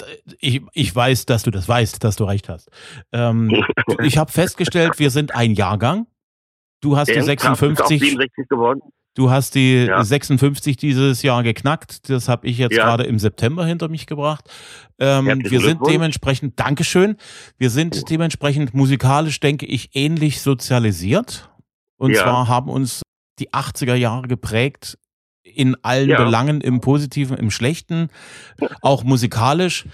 ich, 0.40 0.62
ich 0.72 0.94
weiß, 0.94 1.26
dass 1.26 1.42
du 1.42 1.50
das 1.50 1.68
weißt, 1.68 2.02
dass 2.02 2.16
du 2.16 2.24
recht 2.24 2.48
hast. 2.48 2.70
Ähm, 3.12 3.64
ich 4.02 4.18
habe 4.18 4.30
festgestellt, 4.30 4.98
wir 4.98 5.10
sind 5.10 5.34
ein 5.34 5.52
Jahrgang. 5.52 6.06
Du 6.80 6.96
hast 6.96 7.08
die 7.08 7.20
56. 7.20 8.16
Du 9.18 9.32
hast 9.32 9.56
die 9.56 9.86
ja. 9.86 10.04
56 10.04 10.76
dieses 10.76 11.22
Jahr 11.22 11.42
geknackt. 11.42 12.08
Das 12.08 12.28
habe 12.28 12.46
ich 12.46 12.56
jetzt 12.56 12.76
ja. 12.76 12.84
gerade 12.84 13.02
im 13.02 13.18
September 13.18 13.66
hinter 13.66 13.88
mich 13.88 14.06
gebracht. 14.06 14.48
Ähm, 15.00 15.42
wir 15.42 15.60
sind 15.60 15.80
dementsprechend, 15.84 16.60
Dankeschön, 16.60 17.16
wir 17.56 17.70
sind 17.70 18.08
dementsprechend 18.10 18.74
musikalisch, 18.74 19.40
denke 19.40 19.66
ich, 19.66 19.90
ähnlich 19.94 20.40
sozialisiert. 20.40 21.50
Und 21.96 22.12
ja. 22.12 22.22
zwar 22.22 22.46
haben 22.46 22.70
uns 22.70 23.02
die 23.40 23.50
80er 23.50 23.96
Jahre 23.96 24.28
geprägt 24.28 24.96
in 25.42 25.76
allen. 25.82 26.16
Belangen, 26.16 26.60
im 26.60 26.80
Positiven, 26.80 27.36
im 27.38 27.50
Schlechten, 27.50 28.10
auch 28.82 29.02
musikalisch. 29.02 29.86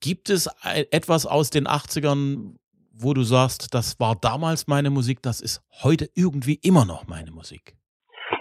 Gibt 0.00 0.28
es 0.28 0.46
etwas 0.90 1.24
aus 1.24 1.48
den 1.48 1.66
80ern, 1.66 2.56
wo 2.92 3.14
du 3.14 3.22
sagst, 3.22 3.72
das 3.72 3.98
war 3.98 4.14
damals 4.14 4.66
meine 4.66 4.90
Musik, 4.90 5.22
das 5.22 5.40
ist 5.40 5.62
heute 5.82 6.10
irgendwie 6.14 6.56
immer 6.56 6.84
noch 6.84 7.06
meine 7.06 7.30
Musik? 7.30 7.79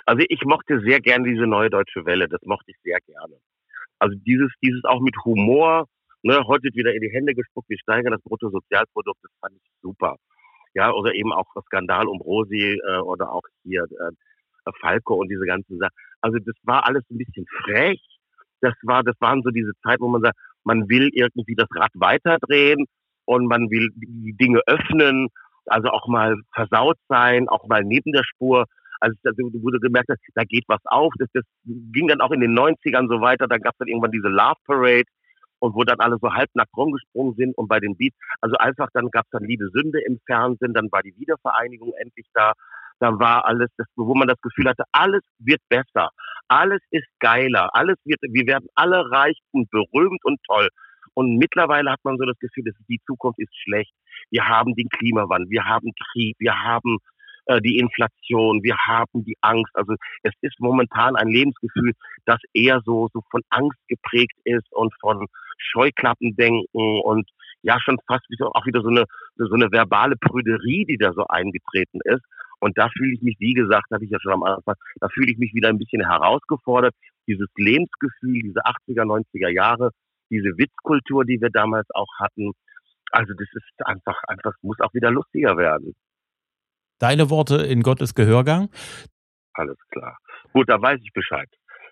Also 0.10 0.26
ich 0.28 0.42
mochte 0.44 0.82
sehr 0.82 1.00
gerne 1.02 1.30
diese 1.30 1.46
neue 1.46 1.70
deutsche 1.70 2.04
Welle, 2.04 2.28
das 2.28 2.42
mochte 2.42 2.72
ich 2.72 2.78
sehr 2.84 2.98
gerne. 3.06 3.36
Also 4.00 4.18
dieses, 4.26 4.52
dieses 4.64 4.84
auch 4.86 5.02
mit 5.02 5.16
Humor, 5.24 5.86
ne, 6.24 6.44
heute 6.48 6.70
wieder 6.74 6.96
in 6.96 7.02
die 7.02 7.12
Hände 7.12 7.36
gespuckt, 7.36 7.70
wir 7.70 7.78
steigern 7.78 8.14
das 8.14 8.22
Bruttosozialprodukt, 8.24 9.20
das 9.22 9.32
fand 9.40 9.54
ich 9.54 9.72
super. 9.84 10.16
Ja, 10.74 10.92
oder 10.94 11.14
eben 11.14 11.32
auch 11.32 11.46
Skandal 11.68 12.08
um 12.08 12.22
Rosi 12.22 12.82
äh, 12.84 12.98
oder 13.02 13.32
auch 13.32 13.44
hier 13.62 13.84
äh, 13.84 14.72
Falco 14.82 15.14
und 15.14 15.30
diese 15.30 15.46
ganzen 15.46 15.78
Sachen. 15.78 15.94
Also 16.22 16.40
das 16.40 16.56
war 16.64 16.88
alles 16.88 17.04
ein 17.12 17.20
bisschen 17.20 17.46
frech. 17.64 18.02
Das 18.62 18.74
war, 18.82 19.04
das 19.04 19.16
waren 19.20 19.44
so 19.44 19.52
diese 19.52 19.74
Zeit, 19.84 20.00
wo 20.00 20.08
man 20.08 20.24
sagt, 20.24 20.40
man 20.64 20.90
will 20.90 21.12
irgendwie 21.14 21.54
das 21.54 21.68
Rad 21.76 21.92
weiterdrehen 21.94 22.88
und 23.26 23.46
man 23.46 23.70
will 23.70 23.92
die 23.94 24.34
Dinge 24.34 24.62
öffnen, 24.66 25.28
also 25.68 25.90
auch 25.90 26.08
mal 26.08 26.36
versaut 26.56 26.98
sein, 27.10 27.48
auch 27.48 27.68
mal 27.68 27.84
neben 27.84 28.12
der 28.12 28.24
Spur. 28.24 28.66
Also 29.00 29.16
wo 29.24 29.70
du 29.70 29.80
gemerkt 29.80 30.10
hast, 30.10 30.20
da 30.36 30.44
geht 30.44 30.66
was 30.68 30.82
auf. 30.86 31.14
Das, 31.18 31.30
das 31.34 31.44
ging 31.66 32.08
dann 32.08 32.22
auch 32.22 32.32
in 32.32 32.42
den 32.42 32.58
90ern 32.58 33.08
so 33.08 33.22
weiter. 33.22 33.48
Dann 33.48 33.62
gab 33.62 33.74
es 33.74 33.78
dann 33.80 33.88
irgendwann 33.88 34.12
diese 34.12 34.28
Love 34.28 34.60
Parade 34.66 35.06
und 35.60 35.76
wo 35.76 35.84
dann 35.84 36.00
alle 36.00 36.18
so 36.22 36.34
halbnackt 36.34 36.76
rumgesprungen 36.76 37.36
sind 37.36 37.58
und 37.58 37.68
bei 37.68 37.80
den 37.80 37.98
Beats, 37.98 38.16
also 38.42 38.56
einfach 38.58 38.88
dann 38.94 39.10
gab 39.12 39.26
es 39.26 39.32
dann 39.32 39.44
Liebe 39.44 39.70
Sünde 39.74 40.00
im 40.06 40.20
Fernsehen, 40.26 40.74
dann 40.74 40.90
war 40.92 41.04
die 41.04 41.14
Wiedervereinigung 41.18 41.94
endlich 42.00 42.28
da 42.34 42.54
da 43.00 43.18
war 43.18 43.46
alles, 43.46 43.70
das, 43.78 43.88
wo 43.96 44.14
man 44.14 44.28
das 44.28 44.40
Gefühl 44.42 44.68
hatte, 44.68 44.84
alles 44.92 45.22
wird 45.40 45.62
besser, 45.70 46.10
alles 46.48 46.82
ist 46.92 47.08
geiler, 47.20 47.70
alles 47.74 47.96
wird, 48.04 48.20
wir 48.22 48.46
werden 48.46 48.68
alle 48.76 49.10
reich 49.10 49.38
und 49.52 49.70
berühmt 49.72 50.20
und 50.24 50.38
toll. 50.46 50.68
Und 51.14 51.38
mittlerweile 51.38 51.92
hat 51.92 52.00
man 52.04 52.18
so 52.18 52.26
das 52.26 52.38
Gefühl, 52.40 52.66
dass 52.66 52.76
die 52.88 53.00
Zukunft 53.06 53.40
ist 53.40 53.56
schlecht. 53.64 53.94
Wir 54.32 54.48
haben 54.48 54.76
den 54.76 54.90
Klimawandel, 54.90 55.50
wir 55.50 55.66
haben 55.66 55.92
Krieg, 56.12 56.36
wir 56.40 56.62
haben 56.62 56.98
äh, 57.50 57.62
die 57.62 57.80
Inflation, 57.80 58.62
wir 58.64 58.78
haben 58.78 59.26
die 59.26 59.36
Angst. 59.42 59.72
Also 59.74 59.96
es 60.22 60.34
ist 60.42 60.60
momentan 60.60 61.16
ein 61.16 61.30
Lebensgefühl, 61.30 61.94
das 62.26 62.40
eher 62.54 62.82
so, 62.86 63.10
so 63.12 63.22
von 63.32 63.42
Angst 63.50 63.80
geprägt 63.88 64.38
ist 64.44 64.72
und 64.72 64.94
von 65.02 65.26
Scheuklappendenken 65.58 67.02
und 67.02 67.28
ja 67.64 67.80
schon 67.82 67.98
fast 68.08 68.24
wie 68.30 68.36
so, 68.38 68.52
auch 68.54 68.66
wieder 68.68 68.82
so 68.82 68.90
eine, 68.90 69.06
so 69.36 69.54
eine 69.56 69.72
verbale 69.72 70.16
Prüderie, 70.16 70.86
die 70.86 70.98
da 70.98 71.12
so 71.14 71.26
eingetreten 71.28 72.00
ist. 72.04 72.22
Und 72.60 72.78
da 72.78 72.90
fühle 72.90 73.14
ich 73.14 73.22
mich, 73.22 73.38
wie 73.40 73.54
gesagt, 73.54 73.90
habe 73.92 74.06
ich 74.06 74.12
ja 74.12 74.20
schon 74.22 74.34
am 74.34 74.44
Anfang, 74.44 74.76
da 75.00 75.10
fühle 75.10 75.32
ich 75.32 75.40
mich 75.40 75.54
wieder 75.56 75.70
ein 75.70 75.80
bisschen 75.80 76.06
herausgefordert. 76.06 76.94
Dieses 77.28 77.48
Lebensgefühl, 77.56 78.42
diese 78.44 78.60
80er, 78.60 79.06
90er 79.06 79.50
Jahre, 79.50 79.90
diese 80.30 80.56
Witzkultur, 80.58 81.26
die 81.26 81.42
wir 81.42 81.50
damals 81.50 81.88
auch 81.96 82.12
hatten. 82.20 82.52
Also 83.12 83.34
das 83.34 83.48
ist 83.54 83.88
einfach, 83.88 84.22
einfach, 84.28 84.54
muss 84.62 84.80
auch 84.82 84.94
wieder 84.94 85.10
lustiger 85.10 85.58
werden. 85.58 85.96
Deine 87.00 87.30
Worte 87.30 87.58
in 87.58 87.82
Gottes 87.82 88.14
Gehörgang. 88.14 88.70
Alles 89.54 89.78
klar. 89.92 90.18
Gut, 90.54 90.70
da 90.70 90.82
weiß 90.82 91.00
ich 91.04 91.12
Bescheid 91.14 91.50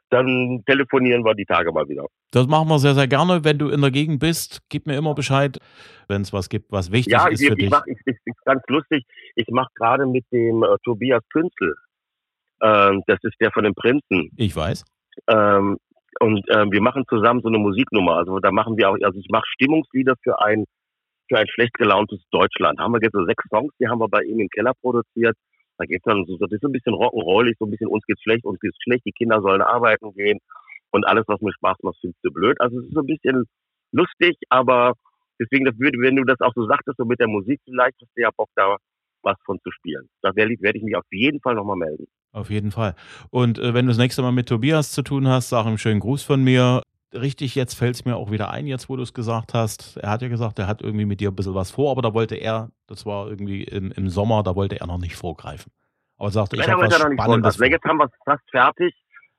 dann 0.10 0.64
telefonieren 0.66 1.24
wir 1.24 1.34
die 1.36 1.46
Tage 1.46 1.72
mal 1.72 1.88
wieder. 1.88 2.06
Das 2.32 2.48
machen 2.48 2.68
wir 2.70 2.80
sehr, 2.80 2.94
sehr 2.94 3.08
gerne. 3.08 3.44
Wenn 3.44 3.58
du 3.58 3.70
in 3.70 3.82
der 3.82 3.92
Gegend 3.92 4.20
bist, 4.20 4.62
gib 4.70 4.88
mir 4.88 4.98
immer 4.98 5.14
Bescheid, 5.14 5.60
wenn 6.08 6.22
es 6.22 6.34
was 6.34 6.50
gibt, 6.50 6.72
was 6.72 6.92
wichtig 6.92 7.14
ja, 7.14 7.28
ist 7.28 7.42
ich, 7.42 7.48
für 7.48 7.54
ich 7.54 7.60
dich. 7.60 7.72
Ja, 7.72 7.84
ich, 7.86 7.98
ich, 8.06 8.18
ist 8.24 8.46
ganz 8.46 8.62
lustig. 8.68 9.06
Ich 9.36 9.48
mache 9.50 9.70
gerade 9.76 10.06
mit 10.06 10.26
dem 10.32 10.64
äh, 10.64 10.78
Tobias 10.84 11.24
Künzel. 11.32 11.76
Ähm, 12.62 13.04
das 13.08 13.20
ist 13.24 13.36
der 13.40 13.52
von 13.52 13.64
den 13.64 13.74
Prinzen. 13.74 14.32
Ich 14.36 14.56
weiß. 14.56 14.86
Ähm, 15.28 15.78
und 16.20 16.50
äh, 16.50 16.66
wir 16.72 16.82
machen 16.82 17.04
zusammen 17.10 17.42
so 17.42 17.50
eine 17.50 17.60
Musiknummer. 17.60 18.16
Also 18.16 18.40
da 18.40 18.52
machen 18.52 18.78
wir 18.78 18.90
auch, 18.90 18.98
also 19.04 19.20
ich 19.20 19.28
mache 19.30 19.46
Stimmungslieder 19.54 20.16
für 20.24 20.42
ein 20.42 20.66
für 21.28 21.38
ein 21.38 21.48
schlecht 21.48 21.74
gelauntes 21.74 22.22
Deutschland. 22.32 22.80
Haben 22.80 22.94
wir 22.94 23.02
jetzt 23.02 23.14
so 23.14 23.26
sechs 23.26 23.44
Songs, 23.50 23.74
die 23.80 23.88
haben 23.88 24.00
wir 24.00 24.08
bei 24.08 24.24
ihm 24.24 24.40
im 24.40 24.50
Keller 24.50 24.74
produziert. 24.82 25.36
Da 25.78 25.86
geht 25.86 26.02
dann 26.06 26.26
so, 26.26 26.38
das 26.38 26.52
ist 26.52 26.64
ein 26.64 26.72
bisschen 26.72 26.94
rock'n'rollig, 26.94 27.54
so 27.60 27.66
ein 27.66 27.72
bisschen 27.72 27.88
uns 27.88 28.04
geht's 28.06 28.22
schlecht, 28.24 28.46
uns 28.46 28.60
geht's 28.60 28.78
schlecht, 28.82 29.06
die 29.06 29.12
Kinder 29.12 29.42
sollen 29.42 29.62
arbeiten 29.62 30.12
gehen 30.14 30.40
und 30.92 31.06
alles, 31.06 31.26
was 31.28 31.40
mir 31.42 31.54
Spaß 31.54 31.78
macht, 31.84 31.98
findest 32.02 32.24
du 32.24 32.32
blöd. 32.32 32.60
Also 32.60 32.80
es 32.80 32.86
ist 32.86 32.94
so 32.94 33.02
ein 33.02 33.06
bisschen 33.06 33.46
lustig, 33.92 34.36
aber 34.50 34.94
deswegen, 35.40 35.66
das 35.66 35.78
würde, 35.78 36.00
wenn 36.00 36.16
du 36.16 36.24
das 36.24 36.40
auch 36.42 36.54
so 36.56 36.66
sagtest, 36.66 36.98
so 36.98 37.06
mit 37.06 37.20
der 37.20 37.28
Musik 37.28 37.60
vielleicht, 37.64 37.96
hast 38.02 38.12
du 38.16 38.22
ja 38.22 38.30
Bock 38.36 38.50
da 38.56 38.78
was 39.24 39.36
von 39.46 39.60
zu 39.62 39.72
spielen. 39.72 40.10
Da 40.22 40.36
werde 40.36 40.54
ich 40.54 40.84
mich 40.84 40.96
auf 40.96 41.06
jeden 41.12 41.42
Fall 41.42 41.56
nochmal 41.56 41.78
melden. 41.78 42.08
Auf 42.32 42.50
jeden 42.50 42.72
Fall. 42.72 42.96
Und 43.30 43.60
äh, 43.60 43.74
wenn 43.74 43.86
du 43.86 43.90
das 43.90 43.98
nächste 43.98 44.22
Mal 44.22 44.32
mit 44.32 44.48
Tobias 44.48 44.92
zu 44.92 45.02
tun 45.02 45.28
hast, 45.28 45.50
sag 45.50 45.66
ihm 45.66 45.78
schönen 45.78 46.00
Gruß 46.00 46.24
von 46.24 46.44
mir 46.44 46.82
richtig, 47.14 47.56
jetzt 47.56 47.74
fällt 47.74 47.96
es 47.96 48.06
mir 48.06 48.16
auch 48.16 48.32
wieder 48.32 48.52
ein, 48.52 48.68
jetzt 48.68 48.90
wo 48.90 48.96
du 48.96 49.04
es 49.04 49.14
gesagt 49.14 49.54
hast. 49.54 49.98
Er 49.98 50.10
hat 50.10 50.22
ja 50.22 50.28
gesagt, 50.28 50.60
er 50.60 50.68
hat 50.68 50.82
irgendwie 50.82 51.06
mit 51.06 51.20
dir 51.20 51.30
ein 51.30 51.36
bisschen 51.36 51.56
was 51.56 51.72
vor, 51.72 51.92
aber 51.92 52.02
da 52.02 52.14
wollte 52.14 52.36
er, 52.36 52.70
das 52.88 53.06
war 53.06 53.28
irgendwie 53.28 53.64
im, 53.64 53.92
im 53.92 54.10
Sommer, 54.10 54.44
da 54.44 54.56
wollte 54.56 54.80
er 54.80 54.88
noch 54.88 55.00
nicht 55.00 55.16
vorgreifen. 55.16 55.72
Aber 56.18 56.30
er 56.30 56.32
sagte, 56.32 56.56
ich 56.56 56.68
habe 56.68 56.84
was 56.84 56.96
Spannendes 56.96 57.58
Jetzt 57.58 57.86
haben 57.86 57.98
wir 57.98 58.06
es 58.06 58.12
fast 58.26 58.44
fertig. 58.52 58.94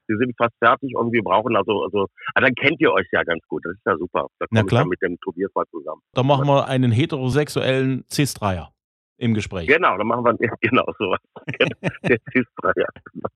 wir 0.07 0.17
sind 0.19 0.35
fast 0.37 0.55
fertig 0.59 0.95
und 0.97 1.13
wir 1.13 1.23
brauchen 1.23 1.57
also, 1.57 1.83
also, 1.83 2.07
ah, 2.35 2.41
dann 2.41 2.55
kennt 2.55 2.81
ihr 2.81 2.93
euch 2.93 3.07
ja 3.13 3.23
ganz 3.25 3.43
gut. 3.49 3.65
Das 3.65 3.75
ist 3.75 3.83
ja 3.85 3.97
super. 3.97 4.27
Da 4.39 4.47
Na 4.51 4.63
klar. 4.63 4.87
mit 4.87 5.01
dem 5.03 5.19
Tobias 5.21 5.51
mal 5.55 5.67
zusammen. 5.71 6.01
Dann 6.13 6.27
machen 6.27 6.47
wir 6.47 6.67
einen 6.67 6.93
heterosexuellen 6.93 8.05
Cis-Dreier 8.11 8.73
im 9.19 9.35
Gespräch. 9.35 9.67
Genau, 9.67 9.99
dann 9.99 10.07
machen 10.07 10.25
wir 10.25 10.37
genau 10.61 10.85
sowas. 10.99 11.19
Der 12.09 12.19
Cis-Dreier. 12.33 12.89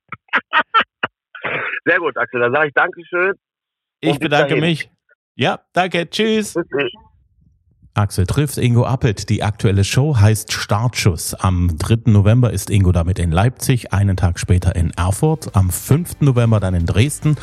Sehr 1.85 1.99
gut, 1.99 2.17
Axel. 2.17 2.41
Dann 2.41 2.53
sage 2.53 2.69
ich 2.69 2.75
Dankeschön. 2.75 3.35
Ich 4.03 4.19
bedanke 4.19 4.57
mich. 4.57 4.91
Ja, 5.35 5.61
danke. 5.73 6.09
Tschüss. 6.11 6.55
Tschüss. 6.55 6.93
Axel 7.95 8.25
trifft 8.25 8.57
Ingo 8.57 8.87
Appelt. 8.87 9.29
Die 9.29 9.43
aktuelle 9.43 9.85
Show 9.85 10.17
heißt 10.17 10.51
Startschuss. 10.51 11.35
Am 11.35 11.77
3. 11.77 12.11
November 12.11 12.51
ist 12.51 12.71
Ingo 12.71 12.91
damit 12.91 13.19
in 13.19 13.31
Leipzig, 13.31 13.93
einen 13.93 14.17
Tag 14.17 14.39
später 14.39 14.75
in 14.75 14.93
Erfurt, 14.93 15.55
am 15.55 15.69
5. 15.69 16.21
November 16.21 16.59
dann 16.59 16.73
in 16.73 16.87
Dresden. 16.87 17.37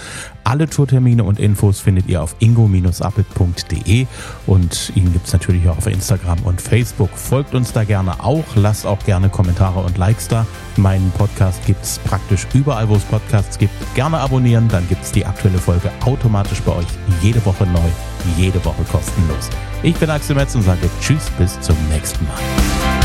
Alle 0.43 0.67
Tourtermine 0.67 1.23
und 1.23 1.39
Infos 1.39 1.81
findet 1.81 2.07
ihr 2.07 2.23
auf 2.23 2.35
ingo-appelt.de 2.39 4.07
und 4.47 4.91
ihn 4.95 5.13
gibt's 5.13 5.33
natürlich 5.33 5.69
auch 5.69 5.77
auf 5.77 5.85
Instagram 5.85 6.39
und 6.43 6.59
Facebook. 6.59 7.11
Folgt 7.11 7.53
uns 7.53 7.71
da 7.71 7.83
gerne 7.83 8.23
auch, 8.23 8.45
lasst 8.55 8.87
auch 8.87 9.05
gerne 9.05 9.29
Kommentare 9.29 9.81
und 9.81 9.99
Likes 9.99 10.29
da. 10.29 10.47
Meinen 10.77 11.11
Podcast 11.11 11.63
gibt's 11.67 11.99
praktisch 11.99 12.47
überall, 12.55 12.89
wo 12.89 12.95
es 12.95 13.03
Podcasts 13.03 13.59
gibt. 13.59 13.73
Gerne 13.93 14.17
abonnieren, 14.17 14.67
dann 14.67 14.87
gibt's 14.87 15.11
die 15.11 15.27
aktuelle 15.27 15.59
Folge 15.59 15.91
automatisch 16.03 16.61
bei 16.61 16.75
euch 16.75 16.87
jede 17.21 17.45
Woche 17.45 17.67
neu, 17.67 17.89
jede 18.37 18.63
Woche 18.65 18.83
kostenlos. 18.91 19.49
Ich 19.83 19.95
bin 19.95 20.09
Axel 20.09 20.35
Metz 20.35 20.55
und 20.55 20.63
sage 20.63 20.89
Tschüss 21.01 21.29
bis 21.37 21.59
zum 21.61 21.75
nächsten 21.89 22.25
Mal. 22.25 22.98